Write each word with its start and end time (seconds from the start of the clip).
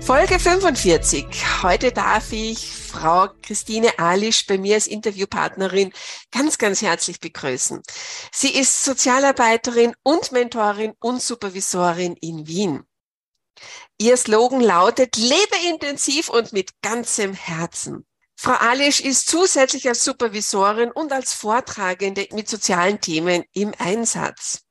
Folge 0.00 0.38
45. 0.38 1.26
Heute 1.62 1.92
darf 1.92 2.32
ich 2.32 2.66
Frau 2.70 3.28
Christine 3.42 3.98
Alisch 3.98 4.46
bei 4.46 4.58
mir 4.58 4.74
als 4.74 4.86
Interviewpartnerin 4.86 5.92
ganz, 6.32 6.58
ganz 6.58 6.82
herzlich 6.82 7.20
begrüßen. 7.20 7.82
Sie 8.32 8.48
ist 8.48 8.82
Sozialarbeiterin 8.84 9.94
und 10.02 10.32
Mentorin 10.32 10.94
und 11.00 11.22
Supervisorin 11.22 12.16
in 12.20 12.46
Wien. 12.46 12.82
Ihr 13.98 14.16
Slogan 14.16 14.60
lautet, 14.60 15.16
lebe 15.16 15.56
intensiv 15.68 16.30
und 16.30 16.52
mit 16.52 16.70
ganzem 16.82 17.34
Herzen. 17.34 18.06
Frau 18.36 18.54
Alisch 18.54 19.00
ist 19.00 19.28
zusätzlich 19.28 19.86
als 19.86 20.02
Supervisorin 20.02 20.90
und 20.90 21.12
als 21.12 21.34
Vortragende 21.34 22.26
mit 22.32 22.48
sozialen 22.48 23.00
Themen 23.02 23.44
im 23.52 23.74
Einsatz. 23.78 24.62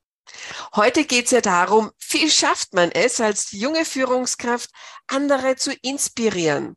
Heute 0.75 1.05
geht 1.05 1.25
es 1.25 1.31
ja 1.31 1.41
darum, 1.41 1.91
wie 2.09 2.29
schafft 2.29 2.73
man 2.73 2.91
es 2.91 3.19
als 3.21 3.51
junge 3.51 3.85
Führungskraft, 3.85 4.69
andere 5.09 5.55
zu 5.55 5.73
inspirieren? 5.81 6.75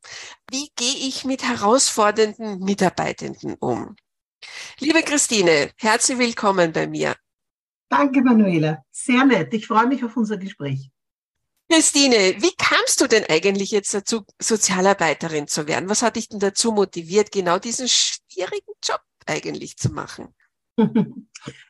Wie 0.51 0.71
gehe 0.77 1.09
ich 1.09 1.25
mit 1.25 1.43
herausfordernden 1.45 2.59
Mitarbeitenden 2.61 3.55
um? 3.61 3.97
Liebe 4.79 5.03
Christine, 5.03 5.70
herzlich 5.79 6.19
willkommen 6.19 6.73
bei 6.73 6.87
mir. 6.87 7.15
Danke, 7.89 8.23
Manuela. 8.23 8.83
Sehr 8.91 9.25
nett. 9.25 9.53
Ich 9.55 9.67
freue 9.67 9.87
mich 9.87 10.03
auf 10.03 10.17
unser 10.17 10.39
Gespräch. 10.39 10.91
Christine, 11.71 12.34
wie 12.39 12.55
kamst 12.59 13.01
du 13.01 13.06
denn 13.06 13.25
eigentlich 13.29 13.71
jetzt 13.71 13.95
dazu, 13.95 14.25
Sozialarbeiterin 14.41 15.47
zu 15.47 15.67
werden? 15.67 15.89
Was 15.89 16.03
hat 16.03 16.17
dich 16.17 16.28
denn 16.28 16.41
dazu 16.41 16.73
motiviert, 16.73 17.33
genau 17.33 17.59
diesen 17.59 17.89
schwierigen 17.89 18.73
Job 18.84 19.01
eigentlich 19.27 19.77
zu 19.77 19.91
machen? 19.91 20.34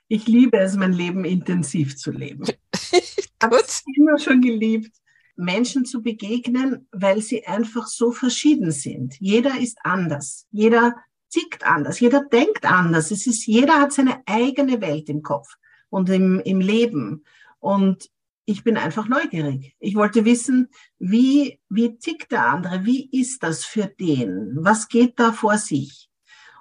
Ich 0.08 0.27
liebe 0.27 0.58
es, 0.58 0.75
mein 0.75 0.92
Leben 0.92 1.25
intensiv 1.25 1.97
zu 1.97 2.11
leben. 2.11 2.45
Ich 2.92 3.31
habe 3.42 3.56
es 3.56 3.83
immer 3.97 4.19
schon 4.19 4.42
geliebt, 4.42 4.95
Menschen 5.36 5.84
zu 5.84 6.02
begegnen, 6.02 6.88
weil 6.92 7.20
sie 7.20 7.47
einfach 7.47 7.86
so 7.86 8.12
verschieden 8.12 8.70
sind. 8.70 9.16
Jeder 9.19 9.58
ist 9.58 9.78
anders. 9.83 10.47
Jeder 10.50 10.97
tickt 11.30 11.66
anders. 11.66 12.00
Jeder 12.00 12.24
denkt 12.24 12.64
anders. 12.64 13.11
Es 13.11 13.27
ist, 13.27 13.47
jeder 13.47 13.80
hat 13.80 13.92
seine 13.92 14.22
eigene 14.27 14.80
Welt 14.80 15.08
im 15.08 15.22
Kopf 15.22 15.48
und 15.89 16.11
im, 16.11 16.41
im 16.41 16.61
Leben. 16.61 17.24
Und 17.58 18.11
ich 18.44 18.64
bin 18.64 18.77
einfach 18.77 19.08
neugierig. 19.08 19.74
Ich 19.78 19.94
wollte 19.94 20.24
wissen, 20.24 20.69
wie, 20.98 21.61
wie 21.69 21.96
tickt 21.96 22.33
der 22.33 22.46
andere? 22.46 22.84
Wie 22.84 23.08
ist 23.11 23.42
das 23.42 23.64
für 23.64 23.86
den? 23.86 24.56
Was 24.61 24.89
geht 24.89 25.19
da 25.19 25.33
vor 25.33 25.58
sich? 25.58 26.08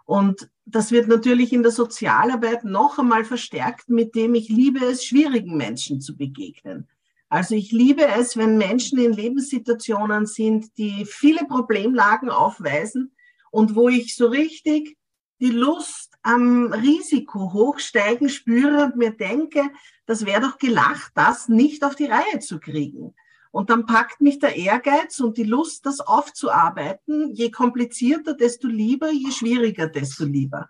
Und 0.06 0.50
das 0.66 0.92
wird 0.92 1.08
natürlich 1.08 1.54
in 1.54 1.64
der 1.64 1.72
Sozialarbeit 1.72 2.64
noch 2.64 3.00
einmal 3.00 3.26
verstärkt, 3.26 3.90
mit 3.90 4.16
dem 4.16 4.36
ich 4.36 4.50
liebe 4.50 4.86
es, 4.86 5.06
schwierigen 5.06 5.58
Menschen 5.58 6.02
zu 6.02 6.16
begegnen. 6.16 6.88
Also 7.32 7.56
ich 7.56 7.72
liebe 7.72 8.06
es, 8.06 8.36
wenn 8.36 8.58
Menschen 8.58 9.00
in 9.00 9.14
Lebenssituationen 9.14 10.26
sind, 10.26 10.78
die 10.78 11.06
viele 11.06 11.46
Problemlagen 11.46 12.30
aufweisen 12.30 13.16
und 13.52 13.74
wo 13.74 13.88
ich 13.88 14.18
so 14.18 14.28
richtig 14.28 14.98
die 15.40 15.52
Lust 15.52 16.14
am 16.24 16.74
Risiko 16.74 17.54
hochsteigen 17.54 18.28
spüre 18.28 18.84
und 18.84 18.98
mir 18.98 19.12
denke, 19.12 19.64
das 20.06 20.26
wäre 20.26 20.42
doch 20.42 20.58
gelacht, 20.58 21.14
das 21.16 21.48
nicht 21.48 21.86
auf 21.86 21.96
die 21.96 22.08
Reihe 22.08 22.40
zu 22.40 22.60
kriegen. 22.60 23.16
Und 23.52 23.70
dann 23.70 23.86
packt 23.86 24.22
mich 24.22 24.40
der 24.40 24.56
Ehrgeiz 24.56 25.20
und 25.20 25.38
die 25.38 25.44
Lust, 25.44 25.86
das 25.86 26.00
aufzuarbeiten. 26.00 27.34
Je 27.34 27.52
komplizierter, 27.52 28.34
desto 28.34 28.68
lieber, 28.68 29.12
je 29.12 29.30
schwieriger, 29.32 29.88
desto 29.88 30.24
lieber. 30.24 30.70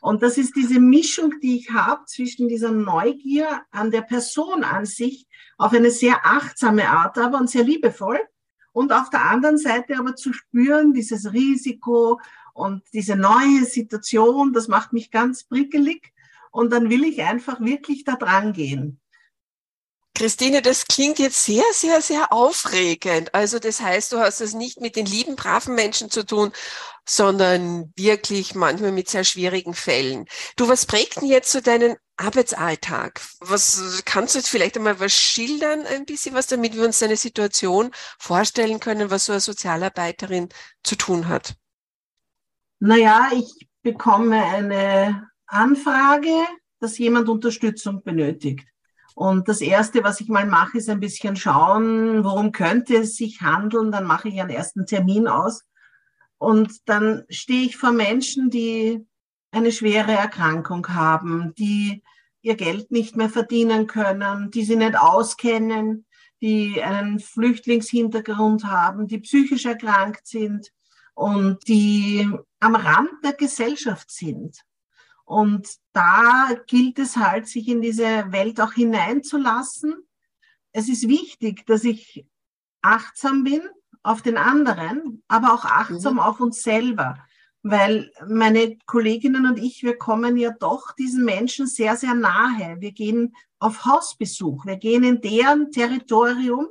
Und 0.00 0.22
das 0.22 0.38
ist 0.38 0.56
diese 0.56 0.80
Mischung, 0.80 1.34
die 1.42 1.58
ich 1.58 1.70
habe 1.70 2.06
zwischen 2.06 2.48
dieser 2.48 2.72
Neugier 2.72 3.62
an 3.70 3.90
der 3.90 4.00
Person 4.00 4.64
an 4.64 4.86
sich, 4.86 5.28
auf 5.58 5.74
eine 5.74 5.90
sehr 5.90 6.24
achtsame 6.24 6.88
Art, 6.88 7.18
aber 7.18 7.38
und 7.38 7.50
sehr 7.50 7.64
liebevoll. 7.64 8.18
Und 8.72 8.92
auf 8.92 9.10
der 9.10 9.26
anderen 9.26 9.58
Seite 9.58 9.98
aber 9.98 10.16
zu 10.16 10.32
spüren, 10.32 10.94
dieses 10.94 11.34
Risiko 11.34 12.18
und 12.54 12.82
diese 12.94 13.16
neue 13.16 13.66
Situation, 13.66 14.54
das 14.54 14.68
macht 14.68 14.94
mich 14.94 15.10
ganz 15.10 15.44
prickelig. 15.44 16.14
Und 16.50 16.72
dann 16.72 16.88
will 16.88 17.04
ich 17.04 17.22
einfach 17.22 17.60
wirklich 17.60 18.04
da 18.04 18.16
dran 18.16 18.54
gehen. 18.54 19.01
Christine, 20.22 20.62
das 20.62 20.86
klingt 20.86 21.18
jetzt 21.18 21.44
sehr, 21.44 21.64
sehr, 21.72 22.00
sehr 22.00 22.32
aufregend. 22.32 23.34
Also 23.34 23.58
das 23.58 23.80
heißt, 23.80 24.12
du 24.12 24.18
hast 24.18 24.40
es 24.40 24.54
nicht 24.54 24.80
mit 24.80 24.94
den 24.94 25.04
lieben, 25.04 25.34
braven 25.34 25.74
Menschen 25.74 26.12
zu 26.12 26.24
tun, 26.24 26.52
sondern 27.04 27.92
wirklich 27.96 28.54
manchmal 28.54 28.92
mit 28.92 29.08
sehr 29.08 29.24
schwierigen 29.24 29.74
Fällen. 29.74 30.26
Du, 30.54 30.68
was 30.68 30.86
prägt 30.86 31.16
denn 31.16 31.26
jetzt 31.26 31.50
so 31.50 31.60
deinen 31.60 31.96
Arbeitsalltag? 32.16 33.20
Was 33.40 34.02
kannst 34.04 34.36
du 34.36 34.38
jetzt 34.38 34.48
vielleicht 34.48 34.76
einmal 34.76 35.00
was 35.00 35.12
schildern, 35.12 35.86
ein 35.86 36.04
bisschen 36.04 36.36
was, 36.36 36.46
damit 36.46 36.76
wir 36.76 36.84
uns 36.84 37.00
deine 37.00 37.16
Situation 37.16 37.90
vorstellen 38.20 38.78
können, 38.78 39.10
was 39.10 39.24
so 39.24 39.32
eine 39.32 39.40
Sozialarbeiterin 39.40 40.50
zu 40.84 40.94
tun 40.94 41.26
hat? 41.26 41.56
Naja, 42.78 43.28
ich 43.34 43.66
bekomme 43.82 44.40
eine 44.40 45.28
Anfrage, 45.48 46.46
dass 46.78 46.96
jemand 46.98 47.28
Unterstützung 47.28 48.04
benötigt. 48.04 48.68
Und 49.14 49.48
das 49.48 49.60
Erste, 49.60 50.02
was 50.04 50.20
ich 50.20 50.28
mal 50.28 50.46
mache, 50.46 50.78
ist 50.78 50.88
ein 50.88 51.00
bisschen 51.00 51.36
schauen, 51.36 52.24
worum 52.24 52.52
könnte 52.52 52.96
es 52.96 53.16
sich 53.16 53.40
handeln. 53.42 53.92
Dann 53.92 54.04
mache 54.04 54.28
ich 54.28 54.40
einen 54.40 54.50
ersten 54.50 54.86
Termin 54.86 55.28
aus. 55.28 55.64
Und 56.38 56.88
dann 56.88 57.24
stehe 57.28 57.66
ich 57.66 57.76
vor 57.76 57.92
Menschen, 57.92 58.50
die 58.50 59.06
eine 59.52 59.70
schwere 59.70 60.12
Erkrankung 60.12 60.88
haben, 60.88 61.54
die 61.54 62.02
ihr 62.40 62.56
Geld 62.56 62.90
nicht 62.90 63.16
mehr 63.16 63.30
verdienen 63.30 63.86
können, 63.86 64.50
die 64.50 64.64
sie 64.64 64.76
nicht 64.76 64.98
auskennen, 64.98 66.06
die 66.40 66.82
einen 66.82 67.20
Flüchtlingshintergrund 67.20 68.64
haben, 68.64 69.06
die 69.06 69.18
psychisch 69.18 69.64
erkrankt 69.64 70.26
sind 70.26 70.72
und 71.14 71.68
die 71.68 72.28
am 72.58 72.74
Rand 72.74 73.10
der 73.22 73.34
Gesellschaft 73.34 74.10
sind. 74.10 74.64
Und 75.32 75.66
da 75.94 76.50
gilt 76.66 76.98
es 76.98 77.16
halt, 77.16 77.48
sich 77.48 77.66
in 77.66 77.80
diese 77.80 78.30
Welt 78.32 78.60
auch 78.60 78.74
hineinzulassen. 78.74 79.94
Es 80.72 80.90
ist 80.90 81.08
wichtig, 81.08 81.64
dass 81.64 81.84
ich 81.84 82.26
achtsam 82.82 83.42
bin 83.42 83.62
auf 84.02 84.20
den 84.20 84.36
anderen, 84.36 85.22
aber 85.28 85.54
auch 85.54 85.64
achtsam 85.64 86.14
mhm. 86.14 86.20
auf 86.20 86.38
uns 86.40 86.62
selber. 86.62 87.18
Weil 87.62 88.12
meine 88.28 88.76
Kolleginnen 88.84 89.46
und 89.46 89.58
ich, 89.58 89.82
wir 89.82 89.96
kommen 89.96 90.36
ja 90.36 90.50
doch 90.50 90.92
diesen 90.98 91.24
Menschen 91.24 91.66
sehr, 91.66 91.96
sehr 91.96 92.12
nahe. 92.12 92.76
Wir 92.80 92.92
gehen 92.92 93.34
auf 93.58 93.86
Hausbesuch, 93.86 94.66
wir 94.66 94.76
gehen 94.76 95.02
in 95.02 95.22
deren 95.22 95.70
Territorium 95.72 96.66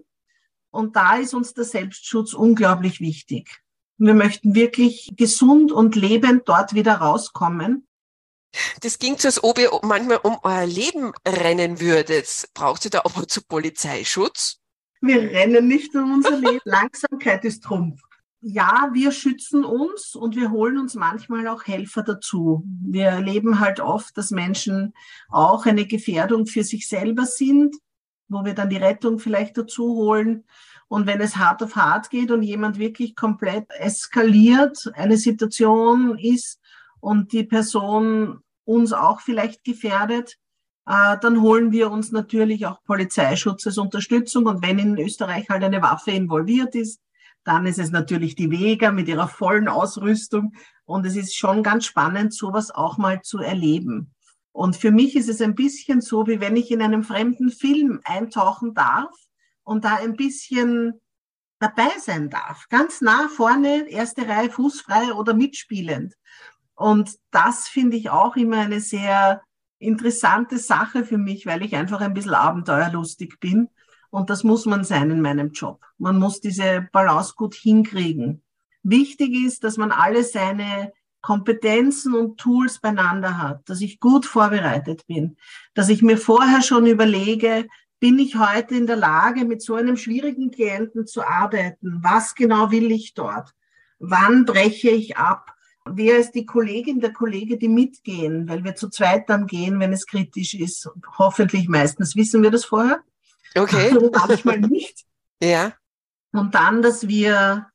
und 0.69 0.95
da 0.95 1.15
ist 1.15 1.33
uns 1.33 1.55
der 1.55 1.63
Selbstschutz 1.63 2.35
unglaublich 2.35 2.99
wichtig. 2.99 3.63
Wir 3.97 4.13
möchten 4.13 4.53
wirklich 4.53 5.09
gesund 5.15 5.71
und 5.71 5.95
lebend 5.95 6.43
dort 6.47 6.75
wieder 6.75 6.97
rauskommen. 6.97 7.87
Das 8.81 8.99
ging 8.99 9.17
so, 9.17 9.27
als 9.27 9.43
ob 9.43 9.59
ihr 9.59 9.69
manchmal 9.83 10.17
um 10.17 10.37
euer 10.43 10.65
Leben 10.65 11.13
rennen 11.25 11.79
würdet. 11.79 12.49
Braucht 12.53 12.85
ihr 12.85 12.91
da 12.91 12.99
auch 13.01 13.25
zu 13.25 13.41
Polizeischutz? 13.41 14.57
Wir 15.01 15.21
rennen 15.21 15.67
nicht 15.67 15.95
um 15.95 16.13
unser 16.13 16.37
Leben. 16.37 16.59
Langsamkeit 16.65 17.43
ist 17.45 17.63
Trumpf. 17.63 18.01
Ja, 18.43 18.89
wir 18.93 19.11
schützen 19.11 19.63
uns 19.63 20.15
und 20.15 20.35
wir 20.35 20.49
holen 20.49 20.79
uns 20.79 20.95
manchmal 20.95 21.47
auch 21.47 21.65
Helfer 21.65 22.01
dazu. 22.01 22.63
Wir 22.83 23.05
erleben 23.05 23.59
halt 23.59 23.79
oft, 23.79 24.17
dass 24.17 24.31
Menschen 24.31 24.93
auch 25.29 25.65
eine 25.67 25.85
Gefährdung 25.85 26.47
für 26.47 26.63
sich 26.63 26.87
selber 26.87 27.25
sind, 27.25 27.75
wo 28.27 28.43
wir 28.43 28.55
dann 28.55 28.69
die 28.69 28.77
Rettung 28.77 29.19
vielleicht 29.19 29.57
dazu 29.57 29.95
holen. 29.95 30.45
Und 30.87 31.05
wenn 31.05 31.21
es 31.21 31.37
hart 31.37 31.61
auf 31.61 31.75
hart 31.75 32.09
geht 32.09 32.31
und 32.31 32.41
jemand 32.41 32.79
wirklich 32.79 33.15
komplett 33.15 33.69
eskaliert, 33.69 34.91
eine 34.95 35.17
Situation 35.17 36.17
ist, 36.17 36.59
und 37.01 37.33
die 37.33 37.43
Person 37.43 38.39
uns 38.63 38.93
auch 38.93 39.19
vielleicht 39.19 39.65
gefährdet, 39.65 40.37
äh, 40.85 41.17
dann 41.19 41.41
holen 41.41 41.71
wir 41.71 41.91
uns 41.91 42.11
natürlich 42.11 42.65
auch 42.65 42.81
Polizeischutz 42.83 43.67
als 43.67 43.77
Unterstützung. 43.77 44.45
Und 44.45 44.65
wenn 44.65 44.79
in 44.79 44.97
Österreich 44.97 45.49
halt 45.49 45.63
eine 45.63 45.81
Waffe 45.81 46.11
involviert 46.11 46.75
ist, 46.75 47.01
dann 47.43 47.65
ist 47.65 47.79
es 47.79 47.91
natürlich 47.91 48.35
die 48.35 48.51
Vega 48.51 48.91
mit 48.91 49.07
ihrer 49.07 49.27
vollen 49.27 49.67
Ausrüstung. 49.67 50.53
Und 50.85 51.05
es 51.05 51.15
ist 51.15 51.35
schon 51.35 51.63
ganz 51.63 51.85
spannend, 51.85 52.33
sowas 52.33 52.71
auch 52.71 52.97
mal 52.97 53.21
zu 53.21 53.39
erleben. 53.39 54.13
Und 54.53 54.75
für 54.75 54.91
mich 54.91 55.15
ist 55.15 55.29
es 55.29 55.41
ein 55.41 55.55
bisschen 55.55 56.01
so, 56.01 56.27
wie 56.27 56.39
wenn 56.39 56.55
ich 56.55 56.71
in 56.71 56.81
einem 56.81 57.03
fremden 57.03 57.49
Film 57.49 58.01
eintauchen 58.03 58.73
darf 58.73 59.11
und 59.63 59.85
da 59.85 59.95
ein 59.95 60.15
bisschen 60.15 60.99
dabei 61.59 61.91
sein 61.99 62.29
darf. 62.29 62.67
Ganz 62.69 63.01
nah 63.01 63.29
vorne, 63.29 63.87
erste 63.89 64.27
Reihe, 64.27 64.49
fußfrei 64.49 65.13
oder 65.13 65.33
mitspielend. 65.33 66.15
Und 66.75 67.17
das 67.31 67.67
finde 67.67 67.97
ich 67.97 68.09
auch 68.09 68.35
immer 68.35 68.57
eine 68.59 68.79
sehr 68.79 69.41
interessante 69.79 70.57
Sache 70.57 71.03
für 71.05 71.17
mich, 71.17 71.45
weil 71.45 71.63
ich 71.63 71.75
einfach 71.75 72.01
ein 72.01 72.13
bisschen 72.13 72.33
abenteuerlustig 72.33 73.39
bin. 73.39 73.69
Und 74.09 74.29
das 74.29 74.43
muss 74.43 74.65
man 74.65 74.83
sein 74.83 75.09
in 75.09 75.21
meinem 75.21 75.51
Job. 75.51 75.83
Man 75.97 76.19
muss 76.19 76.41
diese 76.41 76.87
Balance 76.91 77.33
gut 77.35 77.55
hinkriegen. 77.55 78.43
Wichtig 78.83 79.33
ist, 79.45 79.63
dass 79.63 79.77
man 79.77 79.91
alle 79.91 80.23
seine 80.23 80.91
Kompetenzen 81.21 82.15
und 82.15 82.37
Tools 82.39 82.79
beieinander 82.79 83.37
hat, 83.37 83.69
dass 83.69 83.81
ich 83.81 83.99
gut 83.99 84.25
vorbereitet 84.25 85.05
bin, 85.07 85.37
dass 85.73 85.89
ich 85.89 86.01
mir 86.01 86.17
vorher 86.17 86.61
schon 86.61 86.87
überlege, 86.87 87.67
bin 87.99 88.17
ich 88.17 88.35
heute 88.35 88.75
in 88.75 88.87
der 88.87 88.95
Lage, 88.95 89.45
mit 89.45 89.61
so 89.61 89.75
einem 89.75 89.95
schwierigen 89.95 90.49
Klienten 90.49 91.05
zu 91.05 91.21
arbeiten? 91.21 91.99
Was 92.01 92.33
genau 92.33 92.71
will 92.71 92.91
ich 92.91 93.13
dort? 93.13 93.53
Wann 93.99 94.45
breche 94.45 94.89
ich 94.89 95.17
ab? 95.17 95.53
Wer 95.85 96.19
ist 96.19 96.33
die 96.33 96.45
Kollegin, 96.45 96.99
der 96.99 97.11
Kollege, 97.11 97.57
die 97.57 97.67
mitgehen? 97.67 98.47
Weil 98.47 98.63
wir 98.63 98.75
zu 98.75 98.89
zweit 98.89 99.29
dann 99.29 99.47
gehen, 99.47 99.79
wenn 99.79 99.93
es 99.93 100.05
kritisch 100.05 100.53
ist. 100.53 100.89
Hoffentlich 101.17 101.67
meistens 101.67 102.15
wissen 102.15 102.43
wir 102.43 102.51
das 102.51 102.65
vorher. 102.65 103.01
Okay. 103.55 103.91
manchmal 104.11 104.59
nicht. 104.59 105.05
ja. 105.41 105.73
Und 106.31 106.55
dann, 106.55 106.81
dass 106.81 107.07
wir 107.07 107.67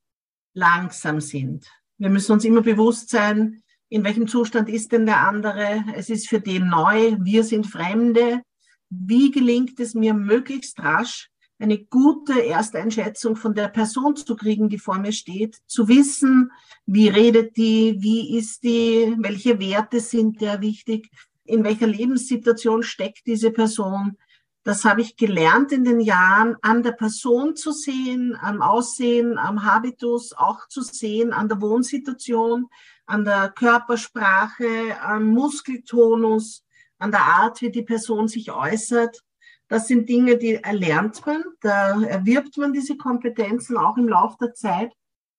langsam 0.55 1.21
sind. 1.21 1.67
Wir 1.99 2.11
müssen 2.11 2.33
uns 2.33 2.45
immer 2.45 2.63
bewusst 2.63 3.11
sein, 3.11 3.63
in 3.89 4.05
welchem 4.05 4.27
Zustand 4.27 4.69
ist 4.69 4.93
denn 4.93 5.07
der 5.07 5.21
andere? 5.21 5.85
Es 5.95 6.09
ist 6.09 6.29
für 6.29 6.41
den 6.41 6.69
neu, 6.69 7.17
wir 7.21 7.45
sind 7.45 7.67
Fremde. 7.67 8.43
Wie 8.89 9.31
gelingt 9.31 9.79
es 9.81 9.95
mir 9.95 10.15
möglichst 10.15 10.79
rasch, 10.81 11.29
eine 11.59 11.79
gute 11.79 12.47
Ersteinschätzung 12.47 13.37
von 13.37 13.55
der 13.55 13.69
Person 13.69 14.15
zu 14.17 14.37
kriegen, 14.37 14.69
die 14.69 14.79
vor 14.79 14.99
mir 14.99 15.13
steht, 15.13 15.57
zu 15.67 15.89
wissen, 15.89 16.53
wie 16.85 17.09
redet 17.09 17.57
die, 17.57 17.97
wie 18.01 18.37
ist 18.37 18.63
die, 18.63 19.15
welche 19.19 19.59
Werte 19.59 20.01
sind 20.01 20.41
der 20.41 20.61
wichtig, 20.61 21.11
in 21.45 21.65
welcher 21.65 21.87
Lebenssituation 21.87 22.83
steckt 22.83 23.27
diese 23.27 23.51
Person. 23.51 24.17
Das 24.65 24.85
habe 24.85 25.01
ich 25.01 25.17
gelernt 25.17 25.71
in 25.71 25.85
den 25.85 26.01
Jahren, 26.01 26.57
an 26.61 26.83
der 26.83 26.93
Person 26.93 27.55
zu 27.55 27.71
sehen, 27.71 28.37
am 28.41 28.61
Aussehen, 28.61 29.39
am 29.39 29.65
Habitus, 29.65 30.33
auch 30.33 30.67
zu 30.67 30.83
sehen, 30.83 31.33
an 31.33 31.49
der 31.49 31.61
Wohnsituation, 31.61 32.67
an 33.07 33.25
der 33.25 33.51
Körpersprache, 33.51 35.01
am 35.01 35.27
Muskeltonus, 35.29 36.65
an 36.99 37.13
der 37.13 37.23
Art, 37.23 37.63
wie 37.63 37.71
die 37.71 37.83
Person 37.83 38.27
sich 38.27 38.51
äußert. 38.51 39.23
Das 39.69 39.89
sind 39.89 40.09
Dinge, 40.09 40.39
die 40.39 40.55
erlernt 40.55 41.27
man, 41.27 41.43
da 41.61 42.01
erwirbt 42.03 42.57
man 42.57 42.73
diese 42.73 42.97
Kompetenzen 42.97 43.77
auch 43.77 43.97
im 43.97 44.09
Laufe 44.09 44.37
der 44.41 44.55
Zeit. 44.55 44.93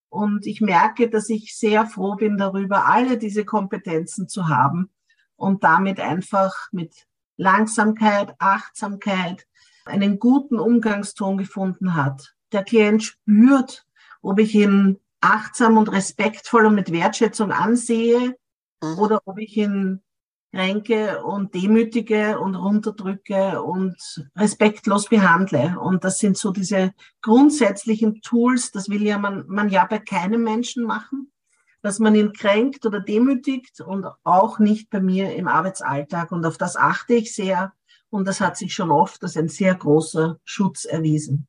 Und 0.10 0.46
ich 0.46 0.62
merke, 0.62 1.10
dass 1.10 1.30
ich 1.30 1.56
sehr 1.58 1.86
froh 1.86 2.16
bin 2.16 2.38
darüber, 2.38 2.88
alle 2.88 3.18
diese 3.18 3.46
Kompetenzen 3.46 4.28
zu 4.28 4.48
haben 4.48 4.90
und 5.36 5.64
damit 5.64 6.00
einfach 6.00 6.54
mit 6.72 7.08
Langsamkeit, 7.38 8.34
Achtsamkeit 8.40 9.48
einen 9.86 10.20
guten 10.20 10.60
Umgangston 10.60 11.38
gefunden 11.38 11.96
hat. 11.96 12.36
Der 12.52 12.64
Klient 12.64 13.04
spürt, 13.04 13.86
ob 14.22 14.40
ich 14.40 14.56
ihn 14.56 15.00
achtsam 15.22 15.78
und 15.78 15.92
respektvoll 15.92 16.66
und 16.66 16.76
mit 16.76 16.92
Wertschätzung 16.92 17.52
ansehe 17.52 18.36
mhm. 18.82 19.00
oder 19.00 19.22
ob 19.26 19.38
ich 19.40 19.56
ihn 19.58 20.02
kränke 20.58 21.24
und 21.24 21.54
demütige 21.54 22.40
und 22.40 22.56
runterdrücke 22.56 23.62
und 23.62 23.96
respektlos 24.36 25.08
behandle. 25.08 25.80
Und 25.80 26.04
das 26.04 26.18
sind 26.18 26.36
so 26.36 26.52
diese 26.52 26.96
grundsätzlichen 27.22 28.22
Tools, 28.22 28.72
das 28.72 28.90
will 28.90 29.04
ja 29.04 29.20
man, 29.20 29.46
man 29.48 29.70
ja 29.70 29.86
bei 29.86 30.00
keinem 30.00 30.42
Menschen 30.42 30.84
machen, 30.84 31.32
dass 31.84 32.00
man 32.00 32.16
ihn 32.16 32.34
kränkt 32.34 32.88
oder 32.88 33.00
demütigt 33.00 33.82
und 33.82 34.08
auch 34.24 34.58
nicht 34.58 34.90
bei 34.90 35.00
mir 35.00 35.36
im 35.36 35.48
Arbeitsalltag. 35.48 36.32
Und 36.32 36.44
auf 36.44 36.58
das 36.58 36.76
achte 36.76 37.14
ich 37.14 37.36
sehr. 37.36 37.74
Und 38.10 38.28
das 38.28 38.42
hat 38.42 38.58
sich 38.58 38.74
schon 38.74 38.90
oft 38.90 39.22
als 39.22 39.38
ein 39.38 39.50
sehr 39.50 39.76
großer 39.76 40.40
Schutz 40.44 40.86
erwiesen. 40.86 41.48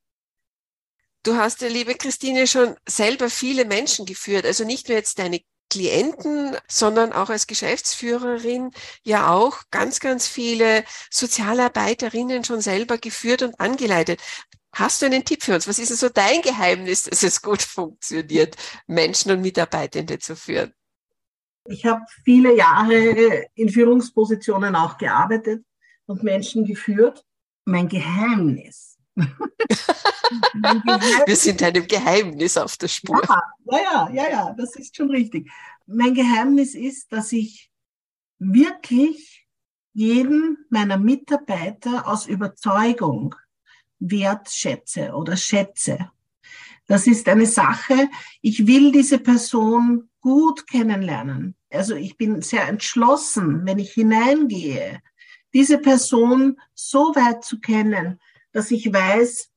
Du 1.23 1.35
hast 1.35 1.63
ja, 1.63 1.69
liebe 1.69 1.95
Christine, 1.95 2.47
schon 2.47 2.77
selber 2.87 3.31
viele 3.31 3.65
Menschen 3.65 4.05
geführt. 4.05 4.45
Also 4.45 4.65
nicht 4.65 4.89
nur 4.89 4.99
jetzt 4.99 5.19
deine 5.19 5.41
Klienten, 5.71 6.57
sondern 6.69 7.13
auch 7.13 7.31
als 7.31 7.47
Geschäftsführerin 7.47 8.71
ja 9.03 9.33
auch 9.33 9.63
ganz, 9.71 10.01
ganz 10.01 10.27
viele 10.27 10.85
Sozialarbeiterinnen 11.11 12.45
schon 12.45 12.61
selber 12.61 12.99
geführt 12.99 13.43
und 13.43 13.59
angeleitet. 13.61 14.21
Hast 14.73 15.03
du 15.03 15.07
einen 15.07 15.25
Tipp 15.25 15.43
für 15.43 15.55
uns? 15.55 15.67
Was 15.67 15.79
ist 15.79 15.91
denn 15.91 15.97
so 15.97 16.09
dein 16.09 16.43
Geheimnis, 16.43 17.05
dass 17.05 17.23
es 17.23 17.43
gut 17.43 17.63
funktioniert, 17.63 18.57
Menschen 18.87 19.33
und 19.33 19.41
Mitarbeitende 19.41 20.19
zu 20.19 20.37
führen? 20.37 20.73
Ich 21.65 21.85
habe 21.85 22.03
viele 22.25 22.57
Jahre 22.57 23.47
in 23.55 23.69
Führungspositionen 23.69 24.75
auch 24.75 24.97
gearbeitet 24.97 25.65
und 26.07 26.23
Menschen 26.23 26.65
geführt. 26.65 27.25
Mein 27.65 27.89
Geheimnis. 27.89 28.97
Wir 31.27 31.37
sind 31.37 31.63
einem 31.63 31.87
Geheimnis 31.87 32.57
auf 32.57 32.77
der 32.77 32.89
Spur. 32.89 33.21
Ja, 33.71 33.79
ja, 33.81 34.11
ja, 34.13 34.31
ja, 34.31 34.55
das 34.57 34.77
ist 34.77 34.97
schon 34.97 35.11
richtig. 35.11 35.51
Mein 35.87 36.15
Geheimnis 36.15 36.75
ist, 36.75 37.13
dass 37.13 37.33
ich 37.33 37.71
wirklich 38.39 39.47
jeden 39.93 40.59
meiner 40.71 40.99
Mitarbeiter 40.99 42.07
aus 42.07 42.27
Überzeugung 42.27 43.35
wertschätze 43.99 45.13
oder 45.13 45.37
schätze. 45.37 46.11
Das 46.87 47.07
ist 47.07 47.29
eine 47.29 47.47
Sache, 47.47 48.09
ich 48.41 48.67
will 48.67 48.93
diese 48.93 49.19
Person 49.19 50.09
gut 50.21 50.67
kennenlernen. 50.67 51.55
Also 51.71 51.95
ich 51.95 52.17
bin 52.17 52.41
sehr 52.43 52.67
entschlossen, 52.67 53.67
wenn 53.67 53.79
ich 53.79 53.93
hineingehe, 53.93 55.01
diese 55.53 55.79
Person 55.79 56.59
so 56.75 57.15
weit 57.15 57.45
zu 57.45 57.61
kennen, 57.61 58.21
dass 58.53 58.71
ich 58.71 58.93
weiß, 58.93 59.51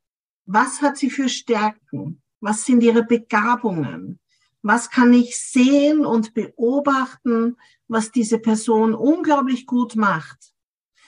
was 0.53 0.81
hat 0.81 0.97
sie 0.97 1.09
für 1.09 1.29
Stärken? 1.29 2.21
Was 2.39 2.65
sind 2.65 2.83
ihre 2.83 3.03
Begabungen? 3.03 4.19
Was 4.61 4.89
kann 4.89 5.13
ich 5.13 5.37
sehen 5.39 6.05
und 6.05 6.33
beobachten, 6.33 7.57
was 7.87 8.11
diese 8.11 8.39
Person 8.39 8.93
unglaublich 8.93 9.65
gut 9.65 9.95
macht? 9.95 10.53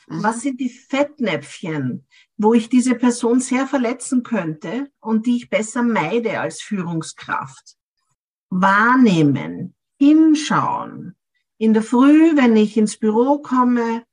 Mhm. 0.08 0.24
Was 0.24 0.42
sind 0.42 0.60
die 0.60 0.70
Fettnäpfchen, 0.70 2.08
wo 2.38 2.54
ich 2.54 2.70
diese 2.70 2.96
Person 2.96 3.40
sehr 3.40 3.68
verletzen 3.68 4.24
könnte 4.24 4.90
und 5.00 5.26
die 5.26 5.38
ich 5.38 5.50
besser 5.50 5.84
meide 5.84 6.40
als 6.40 6.62
Führungskraft? 6.62 7.76
Wahrnehmen, 8.50 9.76
hinschauen. 10.00 11.16
In 11.58 11.74
der 11.74 11.84
Früh, 11.84 12.36
wenn 12.36 12.56
ich 12.56 12.78
ins 12.78 12.98
Büro 12.98 13.40
komme, 13.40 14.04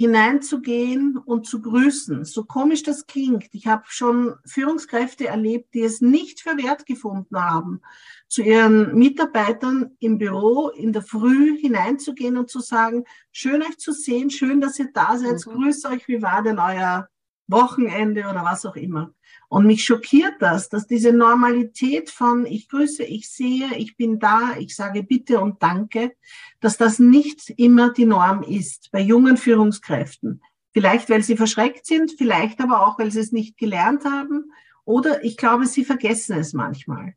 hineinzugehen 0.00 1.18
und 1.18 1.46
zu 1.46 1.60
grüßen. 1.60 2.24
So 2.24 2.44
komisch 2.44 2.82
das 2.82 3.06
klingt. 3.06 3.48
Ich 3.52 3.66
habe 3.66 3.82
schon 3.86 4.34
Führungskräfte 4.46 5.26
erlebt, 5.26 5.74
die 5.74 5.82
es 5.82 6.00
nicht 6.00 6.40
für 6.40 6.56
wert 6.56 6.86
gefunden 6.86 7.36
haben, 7.36 7.82
zu 8.26 8.40
ihren 8.40 8.94
Mitarbeitern 8.96 9.90
im 9.98 10.16
Büro 10.16 10.70
in 10.70 10.94
der 10.94 11.02
Früh 11.02 11.58
hineinzugehen 11.58 12.38
und 12.38 12.48
zu 12.48 12.60
sagen, 12.60 13.04
schön 13.30 13.60
euch 13.60 13.76
zu 13.76 13.92
sehen, 13.92 14.30
schön, 14.30 14.62
dass 14.62 14.78
ihr 14.78 14.88
da 14.90 15.18
seid, 15.18 15.46
mhm. 15.46 15.50
grüß 15.50 15.84
euch, 15.84 16.08
wie 16.08 16.22
war 16.22 16.42
denn 16.42 16.58
euer 16.58 17.06
Wochenende 17.46 18.22
oder 18.22 18.42
was 18.42 18.64
auch 18.64 18.76
immer. 18.76 19.12
Und 19.50 19.66
mich 19.66 19.84
schockiert 19.84 20.34
das, 20.38 20.68
dass 20.68 20.86
diese 20.86 21.12
Normalität 21.12 22.08
von 22.08 22.46
ich 22.46 22.68
grüße, 22.68 23.02
ich 23.02 23.28
sehe, 23.28 23.74
ich 23.76 23.96
bin 23.96 24.20
da, 24.20 24.56
ich 24.56 24.76
sage 24.76 25.02
bitte 25.02 25.40
und 25.40 25.60
danke, 25.60 26.12
dass 26.60 26.76
das 26.76 27.00
nicht 27.00 27.50
immer 27.56 27.92
die 27.92 28.06
Norm 28.06 28.44
ist 28.44 28.90
bei 28.92 29.00
jungen 29.00 29.36
Führungskräften. 29.36 30.40
Vielleicht, 30.72 31.10
weil 31.10 31.24
sie 31.24 31.36
verschreckt 31.36 31.84
sind, 31.84 32.12
vielleicht 32.16 32.60
aber 32.60 32.86
auch, 32.86 32.96
weil 33.00 33.10
sie 33.10 33.18
es 33.18 33.32
nicht 33.32 33.58
gelernt 33.58 34.04
haben 34.04 34.52
oder 34.84 35.24
ich 35.24 35.36
glaube, 35.36 35.66
sie 35.66 35.84
vergessen 35.84 36.38
es 36.38 36.52
manchmal. 36.52 37.16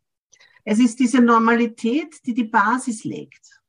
Es 0.63 0.79
ist 0.79 0.99
diese 0.99 1.21
Normalität, 1.21 2.15
die 2.25 2.33
die 2.33 2.45
Basis 2.45 3.03
legt. 3.03 3.61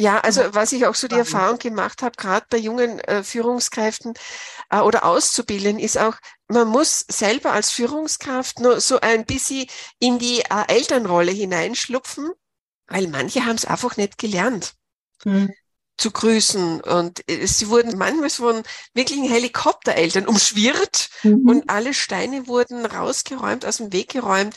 Ja, 0.00 0.20
also 0.20 0.42
was 0.54 0.72
ich 0.72 0.86
auch 0.86 0.94
so 0.94 1.08
die 1.08 1.16
Erfahrung 1.16 1.58
gemacht 1.58 2.02
habe, 2.02 2.16
gerade 2.16 2.46
bei 2.48 2.58
jungen 2.58 3.00
äh, 3.00 3.24
Führungskräften 3.24 4.14
äh, 4.70 4.78
oder 4.78 5.04
Auszubildenden, 5.04 5.82
ist 5.82 5.98
auch, 5.98 6.14
man 6.46 6.68
muss 6.68 7.04
selber 7.08 7.52
als 7.52 7.70
Führungskraft 7.70 8.60
nur 8.60 8.80
so 8.80 9.00
ein 9.00 9.26
bisschen 9.26 9.66
in 9.98 10.20
die 10.20 10.40
äh, 10.40 10.68
Elternrolle 10.68 11.32
hineinschlupfen, 11.32 12.30
weil 12.86 13.08
manche 13.08 13.44
haben 13.44 13.56
es 13.56 13.64
einfach 13.64 13.96
nicht 13.96 14.18
gelernt. 14.18 14.74
Hm 15.24 15.52
zu 15.98 16.12
grüßen. 16.12 16.80
Und 16.80 17.28
äh, 17.28 17.46
sie 17.46 17.68
wurden 17.68 17.98
manchmal 17.98 18.30
von 18.30 18.62
wirklichen 18.94 19.28
Helikoptereltern 19.28 20.26
umschwirrt 20.26 21.10
mhm. 21.24 21.48
und 21.48 21.70
alle 21.70 21.92
Steine 21.92 22.46
wurden 22.46 22.86
rausgeräumt, 22.86 23.66
aus 23.66 23.78
dem 23.78 23.92
Weg 23.92 24.10
geräumt. 24.10 24.54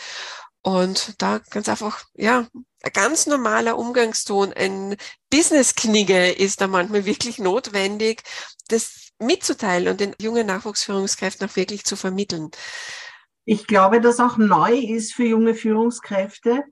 Und 0.63 1.22
da 1.22 1.39
ganz 1.50 1.68
einfach, 1.70 2.06
ja, 2.13 2.48
ein 2.84 2.91
ganz 2.94 3.27
normaler 3.27 3.77
Umgangston, 3.77 4.53
ein 4.53 4.96
Business-Knigge 5.30 6.32
ist 6.32 6.62
da 6.62 6.68
manchmal 6.68 7.06
wirklich 7.06 7.39
notwendig, 7.39 8.24
das 8.68 9.12
mitzuteilen 9.20 9.88
und 9.88 10.00
den 10.00 10.15
jungen 10.20 10.48
Nachwuchsführungskräften 10.48 11.48
auch 11.48 11.56
wirklich 11.56 11.84
zu 11.84 11.96
vermitteln. 11.96 12.50
Ich 13.46 13.68
glaube, 13.68 14.01
dass 14.01 14.20
auch 14.20 14.38
neu 14.38 14.74
ist 14.74 15.13
für 15.13 15.25
junge 15.25 15.56
Führungskräfte, 15.56 16.63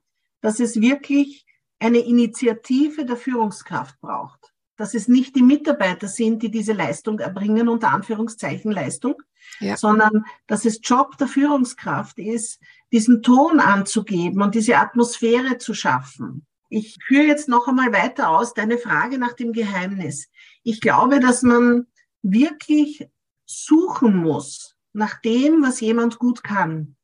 dass 0.41 0.59
es 0.59 0.79
wirklich 0.79 1.45
eine 1.79 1.99
Initiative 1.99 3.05
der 3.05 3.17
Führungskraft 3.17 3.99
braucht. 4.01 4.53
Dass 4.77 4.93
es 4.93 5.07
nicht 5.07 5.35
die 5.35 5.41
Mitarbeiter 5.41 6.07
sind, 6.07 6.41
die 6.41 6.51
diese 6.51 6.73
Leistung 6.73 7.19
erbringen, 7.19 7.67
unter 7.67 7.91
Anführungszeichen 7.91 8.71
Leistung, 8.71 9.15
ja. 9.59 9.75
sondern 9.75 10.25
dass 10.47 10.63
es 10.65 10.79
Job 10.81 11.17
der 11.17 11.27
Führungskraft 11.27 12.17
ist, 12.17 12.59
diesen 12.91 13.21
Ton 13.21 13.59
anzugeben 13.59 14.41
und 14.41 14.55
diese 14.55 14.77
Atmosphäre 14.77 15.57
zu 15.57 15.73
schaffen. 15.73 16.45
Ich 16.69 16.97
führe 17.07 17.25
jetzt 17.25 17.49
noch 17.49 17.67
einmal 17.67 17.91
weiter 17.91 18.29
aus 18.29 18.53
deine 18.53 18.77
Frage 18.77 19.17
nach 19.17 19.33
dem 19.33 19.53
Geheimnis. 19.53 20.29
Ich 20.63 20.81
glaube, 20.81 21.19
dass 21.19 21.41
man 21.41 21.87
wirklich 22.21 23.07
suchen 23.45 24.17
muss 24.17 24.75
nach 24.93 25.19
dem, 25.21 25.63
was 25.63 25.79
jemand 25.79 26.19
gut 26.19 26.43
kann. 26.43 26.95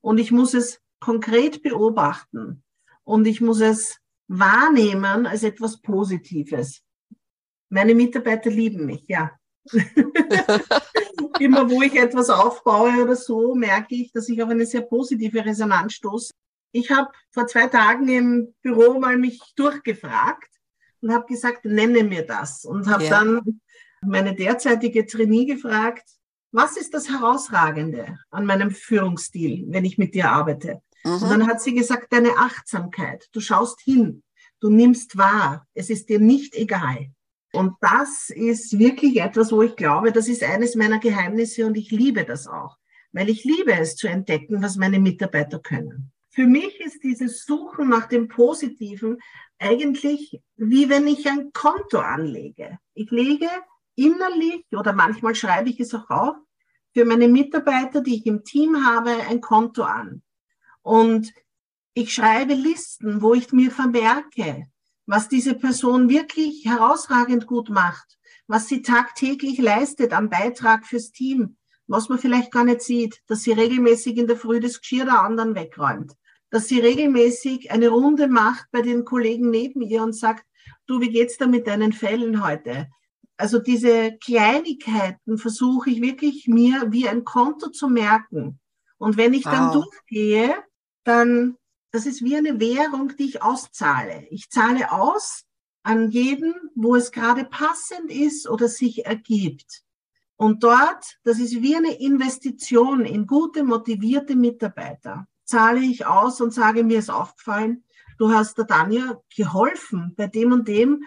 Und 0.00 0.18
ich 0.18 0.32
muss 0.32 0.54
es 0.54 0.80
konkret 1.00 1.62
beobachten 1.62 2.62
und 3.04 3.26
ich 3.26 3.40
muss 3.40 3.60
es 3.60 3.98
wahrnehmen 4.28 5.26
als 5.26 5.42
etwas 5.42 5.80
Positives. 5.80 6.82
Meine 7.68 7.94
Mitarbeiter 7.94 8.50
lieben 8.50 8.86
mich, 8.86 9.04
ja. 9.08 9.32
Immer 11.38 11.70
wo 11.70 11.82
ich 11.82 11.94
etwas 11.94 12.30
aufbaue 12.30 13.02
oder 13.02 13.16
so, 13.16 13.54
merke 13.54 13.94
ich, 13.94 14.12
dass 14.12 14.28
ich 14.28 14.42
auf 14.42 14.50
eine 14.50 14.66
sehr 14.66 14.82
positive 14.82 15.44
Resonanz 15.44 15.94
stoße. 15.94 16.32
Ich 16.72 16.90
habe 16.90 17.10
vor 17.30 17.46
zwei 17.46 17.66
Tagen 17.66 18.08
im 18.08 18.54
Büro 18.62 18.98
mal 18.98 19.16
mich 19.16 19.40
durchgefragt 19.56 20.48
und 21.00 21.12
habe 21.12 21.26
gesagt, 21.26 21.64
nenne 21.64 22.04
mir 22.04 22.26
das. 22.26 22.64
Und 22.64 22.86
habe 22.88 23.04
ja. 23.04 23.10
dann 23.10 23.60
meine 24.02 24.34
derzeitige 24.34 25.06
Trainee 25.06 25.46
gefragt, 25.46 26.08
was 26.52 26.76
ist 26.76 26.94
das 26.94 27.08
Herausragende 27.08 28.18
an 28.30 28.44
meinem 28.44 28.70
Führungsstil, 28.70 29.66
wenn 29.68 29.84
ich 29.84 29.98
mit 29.98 30.14
dir 30.14 30.30
arbeite? 30.30 30.82
Mhm. 31.04 31.12
Und 31.12 31.30
dann 31.30 31.46
hat 31.46 31.62
sie 31.62 31.74
gesagt, 31.74 32.12
deine 32.12 32.36
Achtsamkeit. 32.38 33.28
Du 33.32 33.40
schaust 33.40 33.80
hin, 33.80 34.22
du 34.60 34.68
nimmst 34.68 35.16
wahr, 35.16 35.66
es 35.74 35.90
ist 35.90 36.08
dir 36.08 36.18
nicht 36.18 36.54
egal. 36.54 37.10
Und 37.52 37.74
das 37.80 38.30
ist 38.30 38.78
wirklich 38.78 39.20
etwas, 39.20 39.50
wo 39.50 39.62
ich 39.62 39.74
glaube, 39.76 40.12
das 40.12 40.28
ist 40.28 40.42
eines 40.42 40.76
meiner 40.76 40.98
Geheimnisse 40.98 41.66
und 41.66 41.76
ich 41.76 41.90
liebe 41.90 42.24
das 42.24 42.46
auch, 42.46 42.76
weil 43.12 43.28
ich 43.28 43.44
liebe 43.44 43.72
es 43.72 43.96
zu 43.96 44.06
entdecken, 44.06 44.62
was 44.62 44.76
meine 44.76 45.00
Mitarbeiter 45.00 45.58
können. 45.58 46.12
Für 46.28 46.46
mich 46.46 46.80
ist 46.80 47.02
dieses 47.02 47.44
Suchen 47.44 47.88
nach 47.88 48.06
dem 48.06 48.28
Positiven 48.28 49.18
eigentlich 49.58 50.40
wie 50.56 50.88
wenn 50.88 51.06
ich 51.06 51.28
ein 51.28 51.52
Konto 51.52 51.98
anlege. 51.98 52.78
Ich 52.94 53.10
lege 53.10 53.48
innerlich 53.94 54.64
oder 54.72 54.92
manchmal 54.92 55.34
schreibe 55.34 55.68
ich 55.70 55.80
es 55.80 55.94
auch 55.94 56.08
auf, 56.08 56.36
für 56.92 57.04
meine 57.04 57.28
Mitarbeiter, 57.28 58.00
die 58.00 58.16
ich 58.16 58.26
im 58.26 58.42
Team 58.42 58.84
habe, 58.84 59.10
ein 59.28 59.40
Konto 59.40 59.82
an. 59.82 60.22
Und 60.82 61.32
ich 61.94 62.12
schreibe 62.12 62.54
Listen, 62.54 63.22
wo 63.22 63.34
ich 63.34 63.52
mir 63.52 63.70
vermerke, 63.70 64.66
was 65.06 65.28
diese 65.28 65.54
Person 65.54 66.08
wirklich 66.08 66.64
herausragend 66.64 67.46
gut 67.46 67.68
macht, 67.68 68.18
was 68.46 68.68
sie 68.68 68.82
tagtäglich 68.82 69.58
leistet 69.58 70.12
am 70.12 70.28
Beitrag 70.28 70.86
fürs 70.86 71.12
Team, 71.12 71.56
was 71.86 72.08
man 72.08 72.18
vielleicht 72.18 72.52
gar 72.52 72.64
nicht 72.64 72.82
sieht, 72.82 73.20
dass 73.26 73.42
sie 73.42 73.52
regelmäßig 73.52 74.16
in 74.16 74.26
der 74.26 74.36
Früh 74.36 74.60
das 74.60 74.80
Geschirr 74.80 75.06
der 75.06 75.22
anderen 75.22 75.54
wegräumt, 75.54 76.12
dass 76.50 76.68
sie 76.68 76.80
regelmäßig 76.80 77.70
eine 77.70 77.88
Runde 77.88 78.28
macht 78.28 78.66
bei 78.70 78.82
den 78.82 79.04
Kollegen 79.04 79.50
neben 79.50 79.82
ihr 79.82 80.02
und 80.02 80.16
sagt, 80.16 80.44
du, 80.86 81.00
wie 81.00 81.10
geht's 81.10 81.36
da 81.36 81.46
mit 81.46 81.66
deinen 81.66 81.92
Fällen 81.92 82.44
heute? 82.44 82.88
Also 83.36 83.58
diese 83.58 84.18
Kleinigkeiten 84.22 85.38
versuche 85.38 85.90
ich 85.90 86.02
wirklich 86.02 86.46
mir 86.46 86.88
wie 86.90 87.08
ein 87.08 87.24
Konto 87.24 87.70
zu 87.70 87.88
merken. 87.88 88.60
Und 88.98 89.16
wenn 89.16 89.32
ich 89.32 89.46
wow. 89.46 89.52
dann 89.52 89.72
durchgehe, 89.72 90.54
dann, 91.04 91.56
das 91.92 92.06
ist 92.06 92.22
wie 92.22 92.36
eine 92.36 92.60
Währung, 92.60 93.16
die 93.16 93.24
ich 93.24 93.42
auszahle. 93.42 94.26
Ich 94.30 94.50
zahle 94.50 94.92
aus 94.92 95.44
an 95.82 96.10
jeden, 96.10 96.54
wo 96.74 96.94
es 96.94 97.10
gerade 97.10 97.44
passend 97.44 98.10
ist 98.10 98.48
oder 98.48 98.68
sich 98.68 99.06
ergibt. 99.06 99.82
Und 100.36 100.62
dort, 100.62 101.18
das 101.24 101.38
ist 101.38 101.60
wie 101.60 101.76
eine 101.76 102.00
Investition 102.00 103.04
in 103.04 103.26
gute, 103.26 103.64
motivierte 103.64 104.36
Mitarbeiter, 104.36 105.26
zahle 105.44 105.80
ich 105.80 106.06
aus 106.06 106.40
und 106.40 106.54
sage, 106.54 106.84
mir 106.84 106.98
ist 106.98 107.10
aufgefallen, 107.10 107.84
du 108.18 108.32
hast 108.32 108.56
der 108.56 108.66
Tanja 108.66 109.20
geholfen 109.34 110.14
bei 110.16 110.28
dem 110.28 110.52
und 110.52 110.68
dem. 110.68 111.04